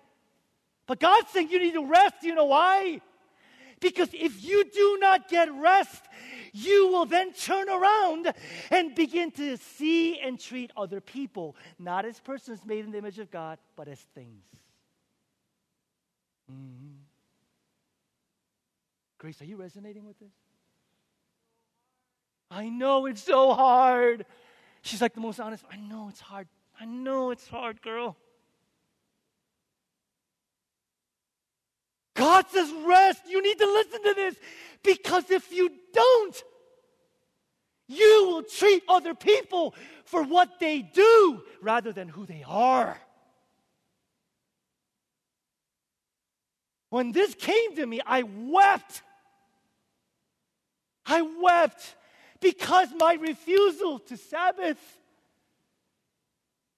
[0.86, 2.16] But God's saying you need to rest.
[2.22, 3.02] Do you know why?
[3.82, 6.04] Because if you do not get rest,
[6.54, 8.32] you will then turn around
[8.70, 13.20] and begin to see and treat other people not as persons made in the image
[13.20, 14.44] of God, but as things.
[16.52, 16.94] Mm-hmm.
[19.18, 20.34] Grace, are you resonating with this?
[22.50, 24.26] I know it's so hard.
[24.82, 25.64] She's like the most honest.
[25.72, 26.48] I know it's hard.
[26.80, 28.18] I know it's hard, girl.
[32.22, 33.24] God says, rest.
[33.28, 34.36] You need to listen to this
[34.84, 36.44] because if you don't,
[37.88, 39.74] you will treat other people
[40.06, 42.96] for what they do rather than who they are.
[46.92, 49.02] When this came to me, I wept.
[51.08, 51.96] I wept
[52.40, 54.78] because my refusal to Sabbath,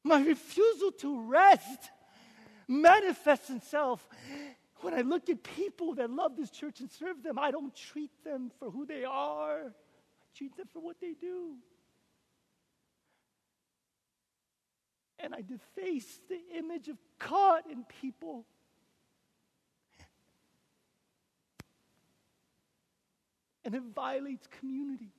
[0.05, 1.89] my refusal to rest,
[2.69, 4.07] manifests itself
[4.83, 8.11] when I look at people that love this church and serve them, I don't treat
[8.23, 11.55] them for who they are, I treat them for what they do.
[15.19, 18.45] And I deface the image of God in people.
[23.65, 25.13] and it violates community.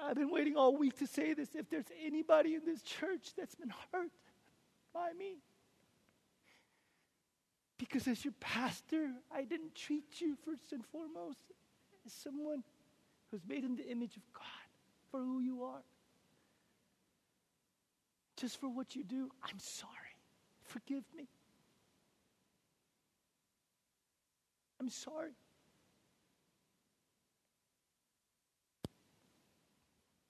[0.00, 1.50] I've been waiting all week to say this.
[1.54, 4.10] If there's anybody in this church that's been hurt
[4.98, 5.36] by me,
[7.78, 11.38] because as your pastor, I didn't treat you first and foremost
[12.04, 12.64] as someone
[13.30, 14.66] who's made in the image of God
[15.10, 15.84] for who you are.
[18.36, 19.92] Just for what you do, I'm sorry.
[20.64, 21.28] Forgive me.
[24.80, 25.32] I'm sorry.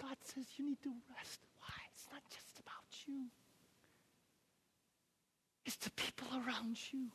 [0.00, 1.40] God says you need to rest.
[1.60, 1.74] Why?
[1.92, 3.26] It's not just about you,
[5.68, 7.08] it's the people around you.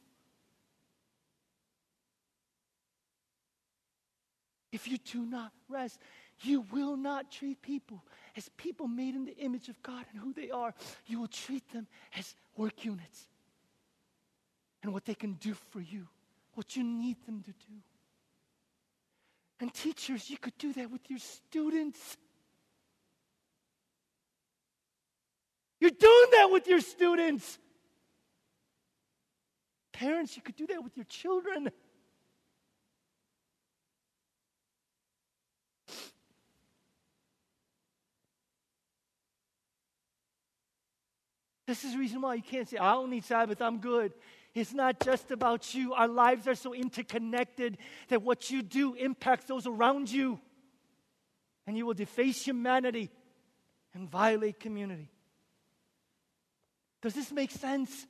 [4.72, 6.00] If you do not rest,
[6.42, 8.04] you will not treat people
[8.38, 10.72] as people made in the image of God and who they are.
[11.08, 13.28] You will treat them as work units
[14.84, 16.08] and what they can do for you,
[16.54, 17.76] what you need them to do.
[19.62, 22.18] And teachers, you could do that with your students.
[25.80, 27.58] You're doing that with your students.
[30.04, 31.72] Parents, you could do that with your children.
[41.66, 44.12] This is the reason why you can't say, I don't need Sabbath, I'm good.
[44.54, 45.94] It's not just about you.
[45.94, 47.78] Our lives are so interconnected
[48.10, 50.38] that what you do impacts those around you.
[51.66, 53.10] And you will deface humanity
[53.94, 55.10] and violate community.
[57.02, 58.06] Does this make sense?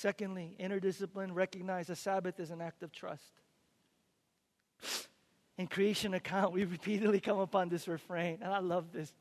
[0.00, 3.34] Secondly, interdiscipline recognize a Sabbath as an act of trust.
[5.58, 9.12] In creation account, we repeatedly come upon this refrain, and I love this.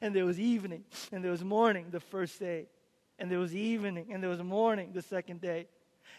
[0.00, 2.68] And there was evening, and there was morning the first day,
[3.18, 5.66] and there was evening, and there was morning the second day,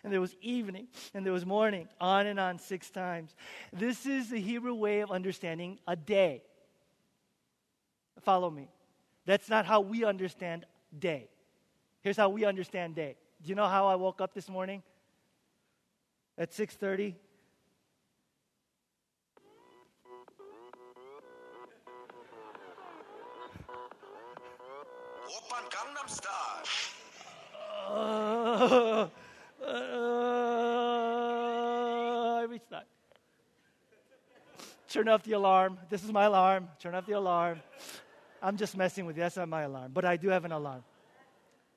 [0.03, 3.37] and there was evening, and there was morning, on and on six times.
[3.71, 6.43] This is the Hebrew way of understanding a day.
[8.19, 8.67] Follow me.
[9.25, 10.65] That's not how we understand
[10.99, 11.29] day.
[12.01, 13.15] Here's how we understand day.
[13.43, 14.83] Do you know how I woke up this morning?
[16.37, 17.15] At 6:30.
[25.25, 26.65] Oppan Gangnam Style.
[27.89, 29.07] Uh,
[29.65, 29.67] uh,
[32.37, 32.85] I reached that.
[34.87, 35.79] Turn off the alarm.
[35.89, 36.69] This is my alarm.
[36.79, 37.59] Turn off the alarm.
[38.39, 39.23] I'm just messing with you.
[39.23, 39.93] That's not my alarm.
[39.93, 40.83] But I do have an alarm.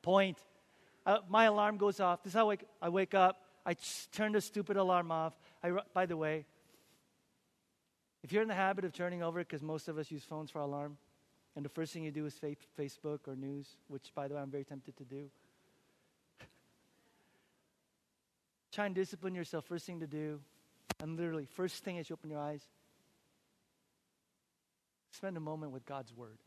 [0.02, 0.38] Point.
[1.06, 2.22] Uh, my alarm goes off.
[2.22, 3.40] This is how I wake, I wake up.
[3.66, 3.76] I
[4.12, 5.34] turn the stupid alarm off.
[5.62, 6.44] I, by the way,
[8.22, 10.60] if you're in the habit of turning over, because most of us use phones for
[10.60, 10.96] alarm,
[11.56, 14.40] and the first thing you do is fa- Facebook or news, which, by the way,
[14.40, 15.30] I'm very tempted to do.
[18.72, 19.66] Try and discipline yourself.
[19.66, 20.40] First thing to do,
[21.00, 22.62] and literally, first thing as you open your eyes,
[25.10, 26.38] spend a moment with God's Word.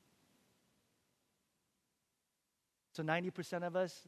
[2.97, 4.07] So 90% of us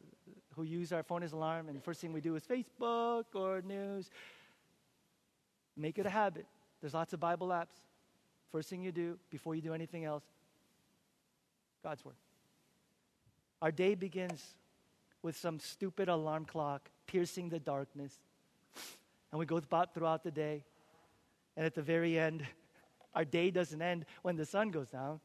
[0.55, 3.61] who use our phone as alarm, and the first thing we do is Facebook or
[3.61, 4.09] news.
[5.77, 6.47] Make it a habit.
[6.81, 7.75] There's lots of Bible apps.
[8.51, 10.23] First thing you do before you do anything else,
[11.83, 12.15] God's Word.
[13.61, 14.43] Our day begins
[15.21, 18.17] with some stupid alarm clock piercing the darkness.
[19.31, 20.63] And we go about throughout the day.
[21.55, 22.43] And at the very end,
[23.13, 25.19] our day doesn't end when the sun goes down.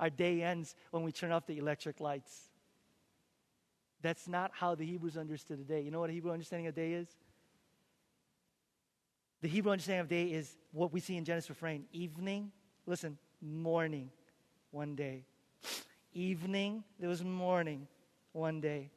[0.00, 2.48] Our day ends when we turn off the electric lights.
[4.04, 5.80] That's not how the Hebrews understood a day.
[5.80, 7.08] You know what a Hebrew understanding of day is?
[9.40, 12.52] The Hebrew understanding of day is what we see in Genesis refrain evening,
[12.84, 14.10] listen, morning,
[14.72, 15.24] one day.
[16.12, 17.88] Evening, there was morning,
[18.32, 18.90] one day.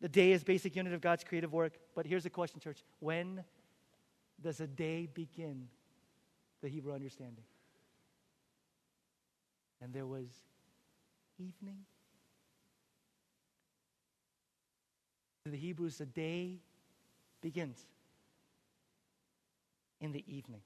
[0.00, 1.74] The day is basic unit of God's creative work.
[1.94, 2.82] But here's the question, church.
[2.98, 3.44] When
[4.42, 5.68] does a day begin?
[6.62, 7.44] The Hebrew understanding.
[9.80, 10.26] And there was
[11.38, 11.84] evening,
[15.46, 16.56] To the Hebrews, the day
[17.40, 17.86] begins
[20.00, 20.62] in the evening.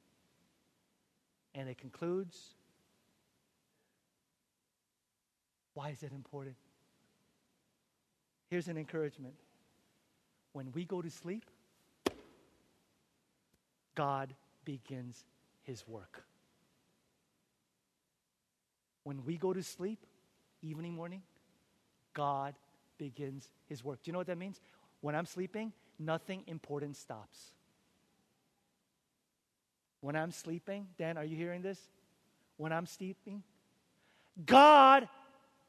[1.54, 2.54] And it concludes.
[5.74, 6.56] Why is it important?
[8.48, 9.34] Here's an encouragement.
[10.54, 11.44] When we go to sleep,
[13.94, 14.32] God
[14.64, 15.26] begins
[15.62, 16.22] his work.
[19.04, 20.06] When we go to sleep,
[20.62, 21.20] evening, morning,
[22.14, 22.54] God
[23.00, 24.02] begins his work.
[24.02, 24.60] Do you know what that means?
[25.00, 27.50] When I'm sleeping, nothing important stops.
[30.02, 31.80] When I'm sleeping, Dan, are you hearing this?
[32.58, 33.42] When I'm sleeping,
[34.44, 35.08] God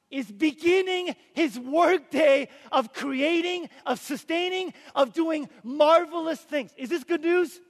[0.09, 6.71] is beginning his workday of creating, of sustaining, of doing marvelous things.
[6.75, 7.61] Is this good news?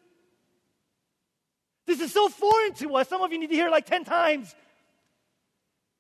[1.86, 3.08] This is so foreign to us.
[3.08, 4.56] Some of you need to hear it like 10 times.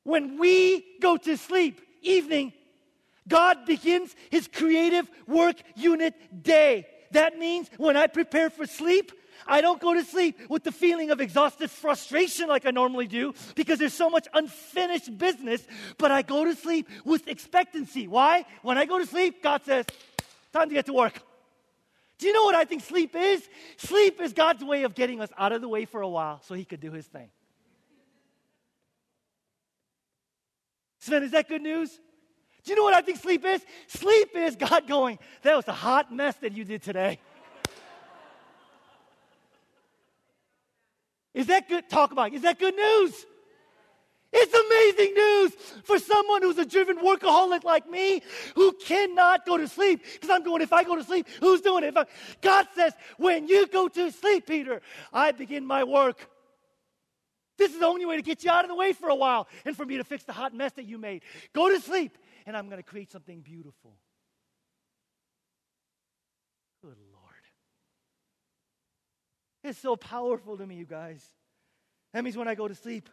[0.03, 2.53] When we go to sleep, evening,
[3.28, 6.88] God begins his creative work unit day.
[7.11, 9.11] That means when I prepare for sleep,
[9.47, 13.34] I don't go to sleep with the feeling of exhausted frustration like I normally do
[13.55, 15.65] because there's so much unfinished business,
[15.97, 18.07] but I go to sleep with expectancy.
[18.07, 18.45] Why?
[18.61, 19.86] When I go to sleep, God says,
[20.53, 21.22] time to get to work.
[22.17, 23.47] Do you know what I think sleep is?
[23.78, 26.53] Sleep is God's way of getting us out of the way for a while so
[26.53, 27.30] he could do his thing.
[30.99, 31.99] Sven, is that good news?
[32.64, 33.66] Do you know what I think sleep is?
[33.88, 37.20] Sleep is God going, that was a hot mess that you did today.
[41.34, 41.89] Is that good?
[41.89, 42.36] Talk about it.
[42.36, 43.26] Is that good news?
[44.34, 45.51] It's amazing news
[45.84, 48.22] for someone who's a driven workaholic like me
[48.55, 50.03] who cannot go to sleep.
[50.14, 51.95] Because I'm going, if I go to sleep, who's doing it?
[52.41, 54.82] God says, when you go to sleep, Peter,
[55.12, 56.30] I begin my work.
[57.57, 59.47] This is the only way to get you out of the way for a while
[59.66, 61.24] and for me to fix the hot mess that you made.
[61.53, 63.95] Go to sleep, and I'm going to create something beautiful.
[66.81, 67.21] Good Lord.
[69.63, 71.23] it's so powerful to me, you guys.
[72.13, 73.09] That means when I go to sleep,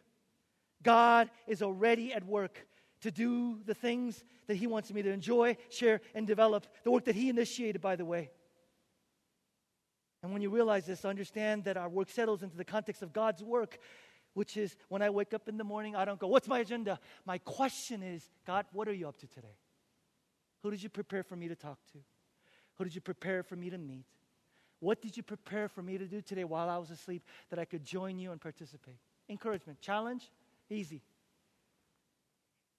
[0.82, 2.66] God is already at work
[3.02, 6.66] to do the things that He wants me to enjoy, share, and develop.
[6.84, 8.30] The work that He initiated, by the way.
[10.22, 13.42] And when you realize this, understand that our work settles into the context of God's
[13.42, 13.78] work,
[14.38, 17.00] which is when I wake up in the morning, I don't go, What's my agenda?
[17.26, 19.56] My question is, God, what are you up to today?
[20.62, 21.98] Who did you prepare for me to talk to?
[22.76, 24.06] Who did you prepare for me to meet?
[24.78, 27.64] What did you prepare for me to do today while I was asleep that I
[27.64, 29.00] could join you and participate?
[29.28, 29.80] Encouragement.
[29.80, 30.22] Challenge?
[30.70, 31.02] Easy.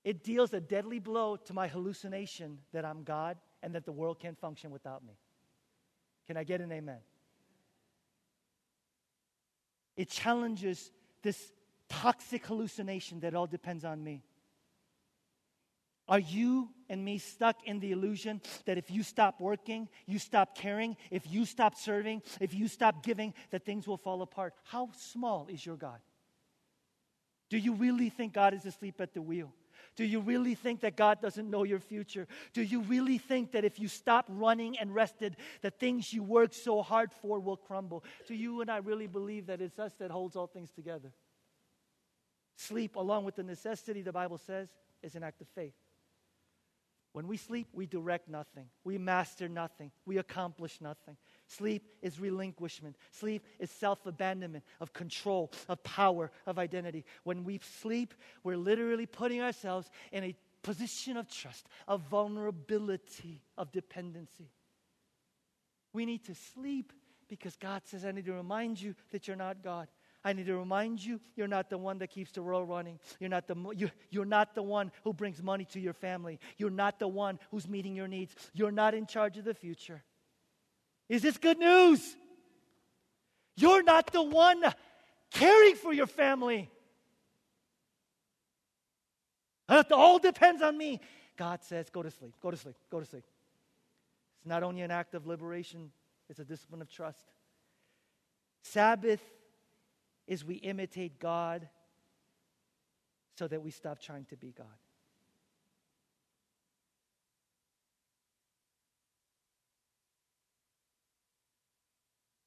[0.06, 4.18] It deals a deadly blow to my hallucination that I'm God and that the world
[4.18, 5.18] can't function without me.
[6.26, 7.00] Can I get an amen?
[9.98, 10.92] It challenges
[11.22, 11.52] this
[11.90, 14.24] toxic hallucination that all depends on me.
[16.08, 20.56] Are you and me stuck in the illusion that if you stop working, you stop
[20.56, 24.56] caring, if you stop serving, if you stop giving, that things will fall apart?
[24.64, 26.00] How small is your God?
[27.50, 29.54] Do you really think God is asleep at the wheel?
[30.00, 32.26] Do you really think that God doesn't know your future?
[32.54, 36.56] Do you really think that if you stop running and rested, the things you worked
[36.56, 38.06] so hard for will crumble?
[38.26, 41.12] Do you and I really believe that it's us that holds all things together?
[42.56, 44.70] Sleep, along with the necessity, the Bible says,
[45.04, 45.76] is an act of faith.
[47.12, 48.68] When we sleep, we direct nothing.
[48.86, 49.92] We master nothing.
[50.06, 51.18] We accomplish nothing.
[51.50, 52.96] Sleep is relinquishment.
[53.12, 57.06] Sleep is self abandonment of control, of power, of identity.
[57.24, 63.72] When we sleep, we're literally putting ourselves in a position of trust, of vulnerability, of
[63.72, 64.52] dependency.
[65.92, 66.94] We need to sleep
[67.28, 69.88] because God says, I need to remind you that you're not God.
[70.24, 73.00] I need to remind you, you're not the one that keeps the world running.
[73.20, 76.40] You're not the, you're, you're not the one who brings money to your family.
[76.58, 78.36] You're not the one who's meeting your needs.
[78.54, 80.04] You're not in charge of the future.
[81.10, 82.16] Is this good news?
[83.56, 84.64] You're not the one
[85.32, 86.70] caring for your family.
[89.68, 91.02] It all depends on me.
[91.36, 93.24] God says, go to sleep, go to sleep, go to sleep.
[94.38, 95.92] It's not only an act of liberation,
[96.30, 97.26] it's a discipline of trust.
[98.62, 99.22] Sabbath
[100.28, 101.68] is we imitate God
[103.38, 104.68] so that we stop trying to be God.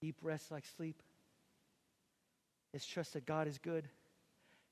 [0.03, 1.01] Deep rest like sleep
[2.75, 3.89] is trust that God is good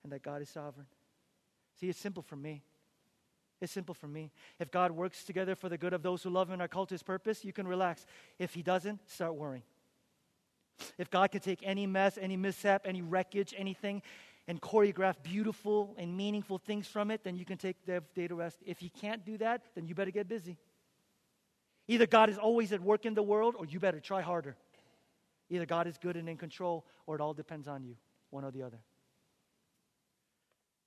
[0.02, 0.88] and that God is sovereign.
[1.78, 2.64] See, it's simple for me.
[3.60, 4.32] It's simple for me.
[4.58, 6.88] If God works together for the good of those who love Him and are called
[6.88, 8.06] to His purpose, you can relax.
[8.40, 9.62] If He doesn't, start worrying.
[10.98, 14.02] If God can take any mess, any mishap, any wreckage, anything,
[14.48, 18.34] and choreograph beautiful and meaningful things from it, then you can take the day to
[18.34, 18.58] rest.
[18.66, 20.58] If He can't do that, then you better get busy.
[21.86, 24.56] Either God is always at work in the world, or you better try harder.
[25.50, 27.96] Either God is good and in control, or it all depends on you,
[28.30, 28.78] one or the other.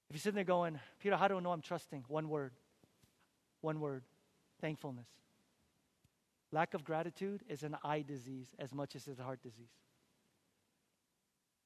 [0.09, 2.05] If you're sitting there going, Peter, how do I know I'm trusting?
[2.07, 2.53] One word.
[3.61, 4.03] One word
[4.61, 5.07] thankfulness.
[6.53, 9.74] Lack of gratitude is an eye disease as much as it's a heart disease.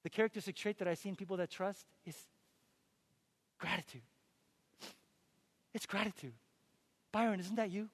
[0.04, 2.16] The characteristic trait that I see in people that trust is
[3.60, 4.02] gratitude.
[5.74, 6.34] It's gratitude.
[7.12, 7.90] Byron, isn't that you?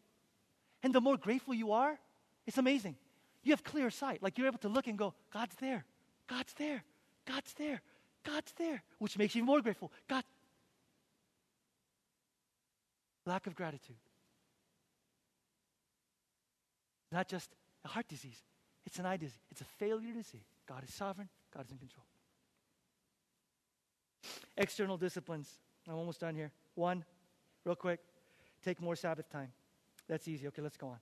[0.84, 2.00] And the more grateful you are,
[2.46, 2.96] it's amazing.
[3.44, 4.24] You have clear sight.
[4.24, 5.86] Like you're able to look and go, God's there.
[6.28, 6.84] God's there.
[7.26, 7.82] God's there.
[8.24, 8.82] God's there.
[9.00, 9.92] Which makes you more grateful.
[10.08, 10.24] God.
[13.26, 13.96] Lack of gratitude.
[17.12, 17.50] Not just
[17.86, 18.42] a heart disease,
[18.86, 19.40] it's an eye disease.
[19.52, 20.44] It's a failure to see.
[20.68, 22.06] God is sovereign, God is in control.
[24.58, 25.60] External disciplines.
[25.88, 26.52] I'm almost done here.
[26.76, 27.04] One,
[27.66, 28.00] real quick,
[28.64, 29.52] take more Sabbath time.
[30.08, 30.48] That's easy.
[30.48, 30.98] Okay, let's go on.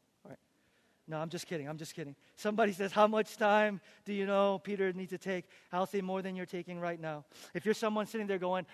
[1.08, 1.68] No, I'm just kidding.
[1.68, 2.16] I'm just kidding.
[2.36, 5.46] Somebody says, How much time do you know Peter needs to take?
[5.72, 7.26] I'll say more than you're taking right now.
[7.54, 8.66] If you're someone sitting there going,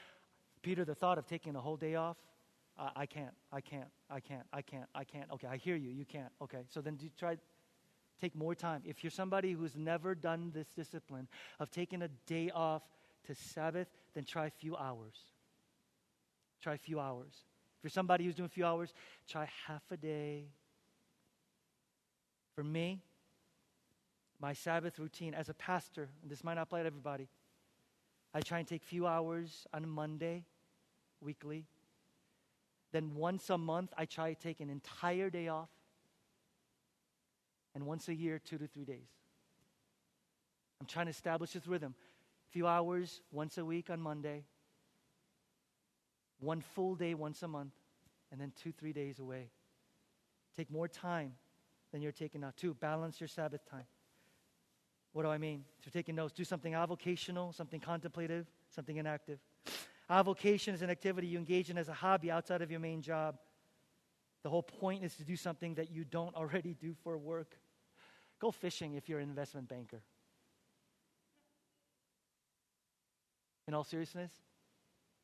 [0.62, 2.18] Peter, the thought of taking a whole day off,
[2.78, 5.32] I, I can't, I can't, I can't, I can't, I can't.
[5.32, 5.90] Okay, I hear you.
[5.90, 6.32] You can't.
[6.42, 7.38] Okay, so then do try
[8.20, 8.82] take more time.
[8.86, 11.28] If you're somebody who's never done this discipline
[11.60, 12.82] of taking a day off
[13.28, 15.16] to Sabbath, then try a few hours.
[16.62, 17.44] Try a few hours.
[17.78, 18.94] If you're somebody who's doing a few hours,
[19.28, 20.48] try half a day.
[22.58, 23.04] For me,
[24.42, 27.28] my Sabbath routine as a pastor, and this might not apply to everybody,
[28.34, 30.44] I try and take a few hours on Monday,
[31.22, 31.68] weekly.
[32.92, 35.70] Then once a month, I try to take an entire day off.
[37.76, 39.12] And once a year, two to three days.
[40.82, 41.94] I'm trying to establish this rhythm.
[42.50, 44.46] A few hours once a week on Monday,
[46.40, 47.76] one full day once a month,
[48.32, 49.52] and then two, three days away.
[50.56, 51.34] Take more time
[51.92, 52.54] than you're taking now.
[52.56, 53.86] Two, balance your Sabbath time.
[55.14, 55.64] What do I mean?
[55.80, 59.40] If you're taking notes, do something avocational, something contemplative, something inactive.
[60.10, 63.38] Avocation is an activity you engage in as a hobby outside of your main job.
[64.44, 67.58] The whole point is to do something that you don't already do for work.
[68.40, 70.02] Go fishing if you're an investment banker.
[73.68, 74.32] In all seriousness,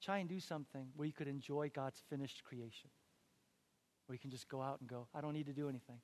[0.02, 2.90] try and do something where you could enjoy God's finished creation.
[4.08, 6.00] Where you can just go out and go, I don't need to do anything.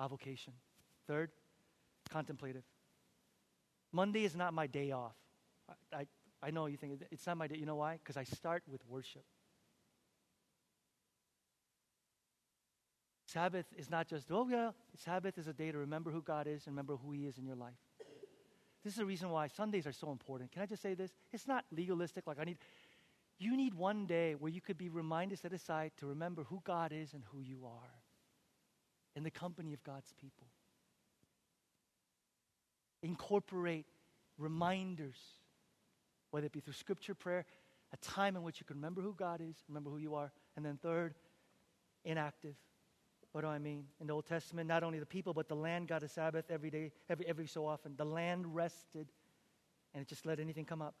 [0.00, 0.54] Avocation.
[1.06, 1.30] Third,
[2.10, 2.64] contemplative.
[3.92, 5.16] Monday is not my day off.
[5.92, 6.06] I, I,
[6.42, 7.56] I know you think it's not my day.
[7.56, 7.98] You know why?
[8.02, 9.24] Because I start with worship.
[13.26, 16.66] Sabbath is not just, oh, yeah, Sabbath is a day to remember who God is
[16.66, 17.74] and remember who He is in your life.
[18.82, 20.50] This is the reason why Sundays are so important.
[20.50, 21.12] Can I just say this?
[21.32, 22.56] It's not legalistic, like I need.
[23.38, 26.92] You need one day where you could be reminded, set aside to remember who God
[26.92, 27.99] is and who you are
[29.16, 30.46] in the company of God's people.
[33.02, 33.86] Incorporate
[34.38, 35.16] reminders,
[36.30, 37.44] whether it be through scripture, prayer,
[37.92, 40.32] a time in which you can remember who God is, remember who you are.
[40.56, 41.14] And then, third,
[42.04, 42.54] inactive.
[43.32, 43.84] What do I mean?
[44.00, 46.70] In the Old Testament, not only the people, but the land got a Sabbath every
[46.70, 47.94] day, every, every so often.
[47.96, 49.08] The land rested,
[49.94, 50.94] and it just let anything come up.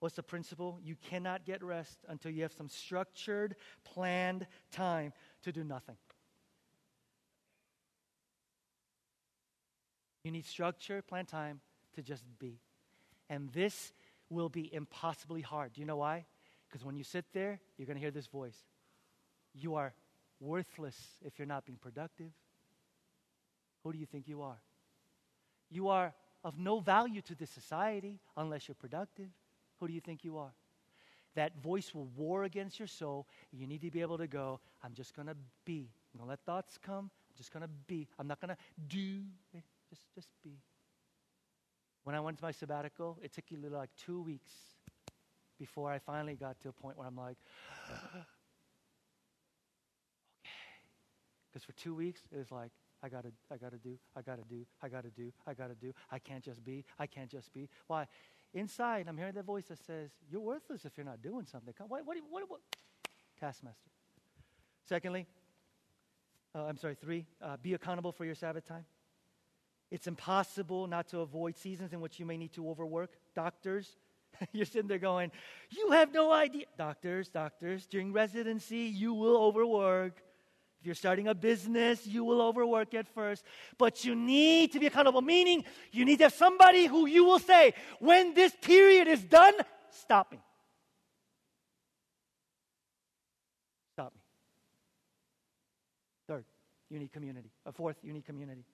[0.00, 0.78] What's the principle?
[0.84, 5.12] You cannot get rest until you have some structured, planned time
[5.42, 5.96] to do nothing.
[10.26, 11.60] You need structure, plan, time
[11.94, 12.58] to just be.
[13.30, 13.92] And this
[14.28, 15.74] will be impossibly hard.
[15.74, 16.26] Do you know why?
[16.68, 18.56] Because when you sit there, you're going to hear this voice.
[19.54, 19.94] You are
[20.40, 22.32] worthless if you're not being productive.
[23.84, 24.58] Who do you think you are?
[25.70, 26.12] You are
[26.42, 29.28] of no value to this society unless you're productive.
[29.78, 30.54] Who do you think you are?
[31.36, 33.28] That voice will war against your soul.
[33.52, 35.88] You need to be able to go, I'm just going to be.
[36.12, 37.12] I'm going to let thoughts come.
[37.30, 38.08] I'm just going to be.
[38.18, 38.56] I'm not going to
[38.88, 39.20] do.
[39.90, 40.58] Just, just be.
[42.04, 44.50] When I went to my sabbatical, it took you like two weeks
[45.58, 47.36] before I finally got to a point where I'm like,
[47.90, 48.24] okay.
[51.50, 52.70] Because for two weeks, it was like,
[53.02, 55.92] I gotta, I gotta do, I gotta do, I gotta do, I gotta do.
[56.10, 57.68] I can't just be, I can't just be.
[57.86, 58.06] Why?
[58.54, 61.74] Inside, I'm hearing that voice that says, You're worthless if you're not doing something.
[61.88, 62.60] What, what, what, what?
[63.38, 63.90] Taskmaster.
[64.88, 65.26] Secondly,
[66.54, 68.84] uh, I'm sorry, three, uh, be accountable for your Sabbath time.
[69.90, 73.10] It's impossible not to avoid seasons in which you may need to overwork.
[73.34, 73.96] Doctors,
[74.52, 75.30] you're sitting there going,
[75.70, 76.66] You have no idea.
[76.76, 80.22] Doctors, doctors, during residency, you will overwork.
[80.80, 83.44] If you're starting a business, you will overwork at first,
[83.78, 87.38] but you need to be accountable, meaning you need to have somebody who you will
[87.38, 89.54] say, when this period is done,
[89.90, 90.38] stop me.
[93.94, 94.20] Stop me.
[96.28, 96.44] Third,
[96.90, 97.50] you need community.
[97.64, 98.64] A fourth, you need community.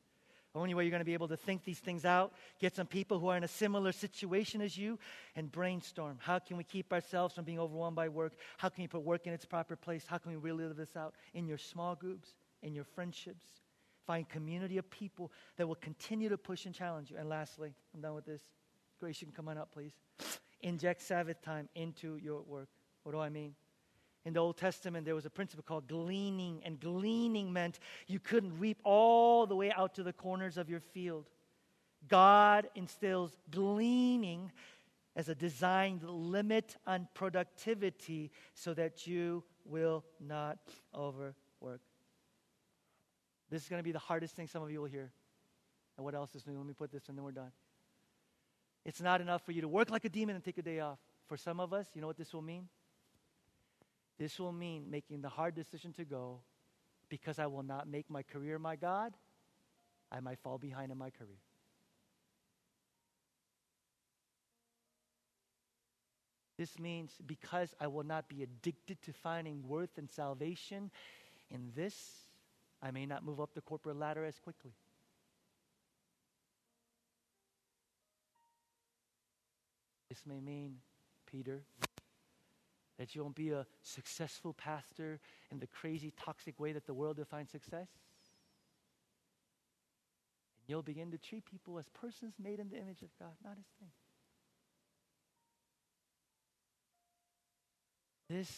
[0.52, 2.86] The only way you're going to be able to think these things out, get some
[2.86, 4.98] people who are in a similar situation as you,
[5.34, 6.18] and brainstorm.
[6.20, 8.34] How can we keep ourselves from being overwhelmed by work?
[8.58, 10.04] How can we put work in its proper place?
[10.06, 13.46] How can we really live this out in your small groups, in your friendships?
[14.06, 17.16] Find community of people that will continue to push and challenge you.
[17.16, 18.42] And lastly, I'm done with this.
[19.00, 19.94] Grace, you can come on up, please.
[20.60, 22.68] Inject Sabbath time into your work.
[23.04, 23.54] What do I mean?
[24.24, 28.58] In the Old Testament, there was a principle called gleaning, and gleaning meant you couldn't
[28.58, 31.28] reap all the way out to the corners of your field.
[32.08, 34.52] God instills gleaning
[35.16, 40.58] as a designed limit on productivity so that you will not
[40.94, 41.80] overwork.
[43.50, 45.12] This is going to be the hardest thing some of you will hear.
[45.96, 46.56] And what else is new?
[46.56, 47.52] Let me put this and then we're done.
[48.84, 50.98] It's not enough for you to work like a demon and take a day off.
[51.26, 52.68] For some of us, you know what this will mean?
[54.22, 56.42] This will mean making the hard decision to go
[57.08, 59.14] because I will not make my career my God.
[60.12, 61.40] I might fall behind in my career.
[66.56, 70.92] This means because I will not be addicted to finding worth and salvation
[71.50, 72.22] in this,
[72.80, 74.70] I may not move up the corporate ladder as quickly.
[80.08, 80.76] This may mean,
[81.26, 81.62] Peter,
[83.02, 85.18] that you won't be a successful pastor
[85.50, 87.88] in the crazy, toxic way that the world defines success.
[90.60, 93.56] And you'll begin to treat people as persons made in the image of God, not
[93.58, 93.90] as things.
[98.30, 98.56] This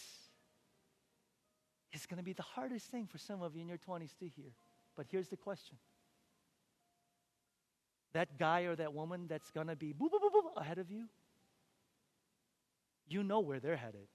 [1.95, 4.29] is going to be the hardest thing for some of you in your 20s to
[4.29, 4.53] hear.
[4.95, 5.79] But here's the question
[8.13, 10.91] that guy or that woman that's going to be boop, boop, boop, boop, ahead of
[10.91, 11.07] you,
[13.09, 14.07] you know where they're headed.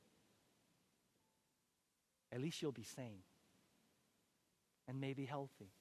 [2.31, 3.23] At least you'll be sane
[4.87, 5.71] and maybe healthy,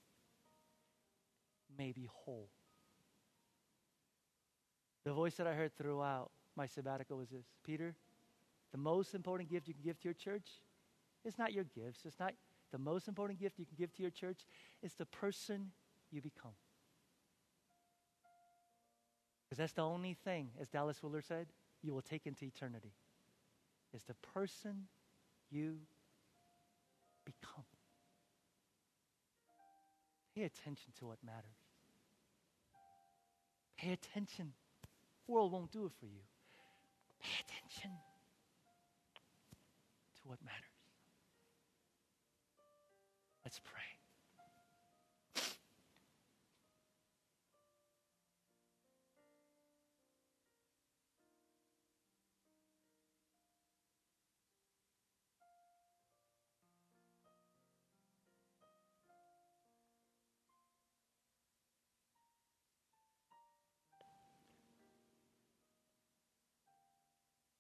[1.76, 2.49] maybe whole.
[5.05, 7.94] The voice that I heard throughout my sabbatical was this Peter,
[8.72, 10.49] the most important gift you can give to your church
[11.24, 12.01] is not your gifts.
[12.05, 12.34] It's not
[12.70, 14.40] the most important gift you can give to your church
[14.82, 15.70] is the person
[16.11, 16.53] you become.
[19.44, 21.46] Because that's the only thing, as Dallas Willard said,
[21.82, 22.92] you will take into eternity.
[23.94, 24.88] Is the person
[25.51, 25.76] you
[27.29, 27.64] become.
[30.35, 31.59] Pay attention to what matters.
[33.76, 34.53] Pay attention.
[35.26, 36.22] The world won't do it for you.
[37.20, 37.57] Pay attention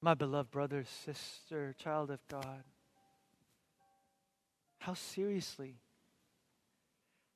[0.00, 2.62] My beloved brother, sister, child of God,
[4.78, 5.74] how seriously,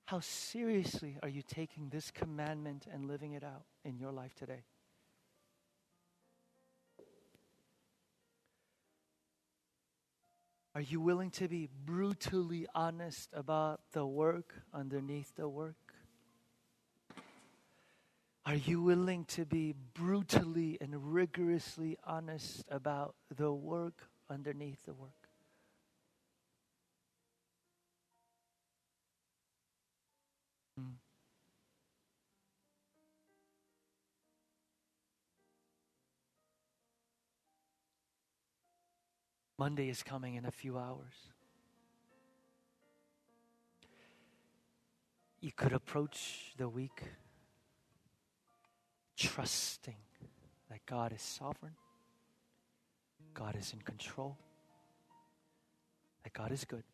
[0.07, 4.63] how seriously are you taking this commandment and living it out in your life today?
[10.75, 15.82] Are you willing to be brutally honest about the work underneath the work?
[18.45, 25.23] Are you willing to be brutally and rigorously honest about the work underneath the work?
[39.63, 41.15] Monday is coming in a few hours.
[45.41, 47.05] You could approach the week
[49.17, 49.97] trusting
[50.71, 51.75] that God is sovereign,
[53.35, 54.37] God is in control,
[56.25, 56.85] that God is good.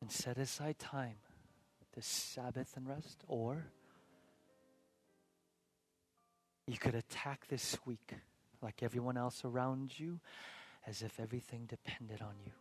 [0.00, 1.16] And set aside time
[1.94, 3.66] to Sabbath and rest, or
[6.66, 8.14] you could attack this week
[8.62, 10.20] like everyone else around you
[10.86, 12.52] as if everything depended on you.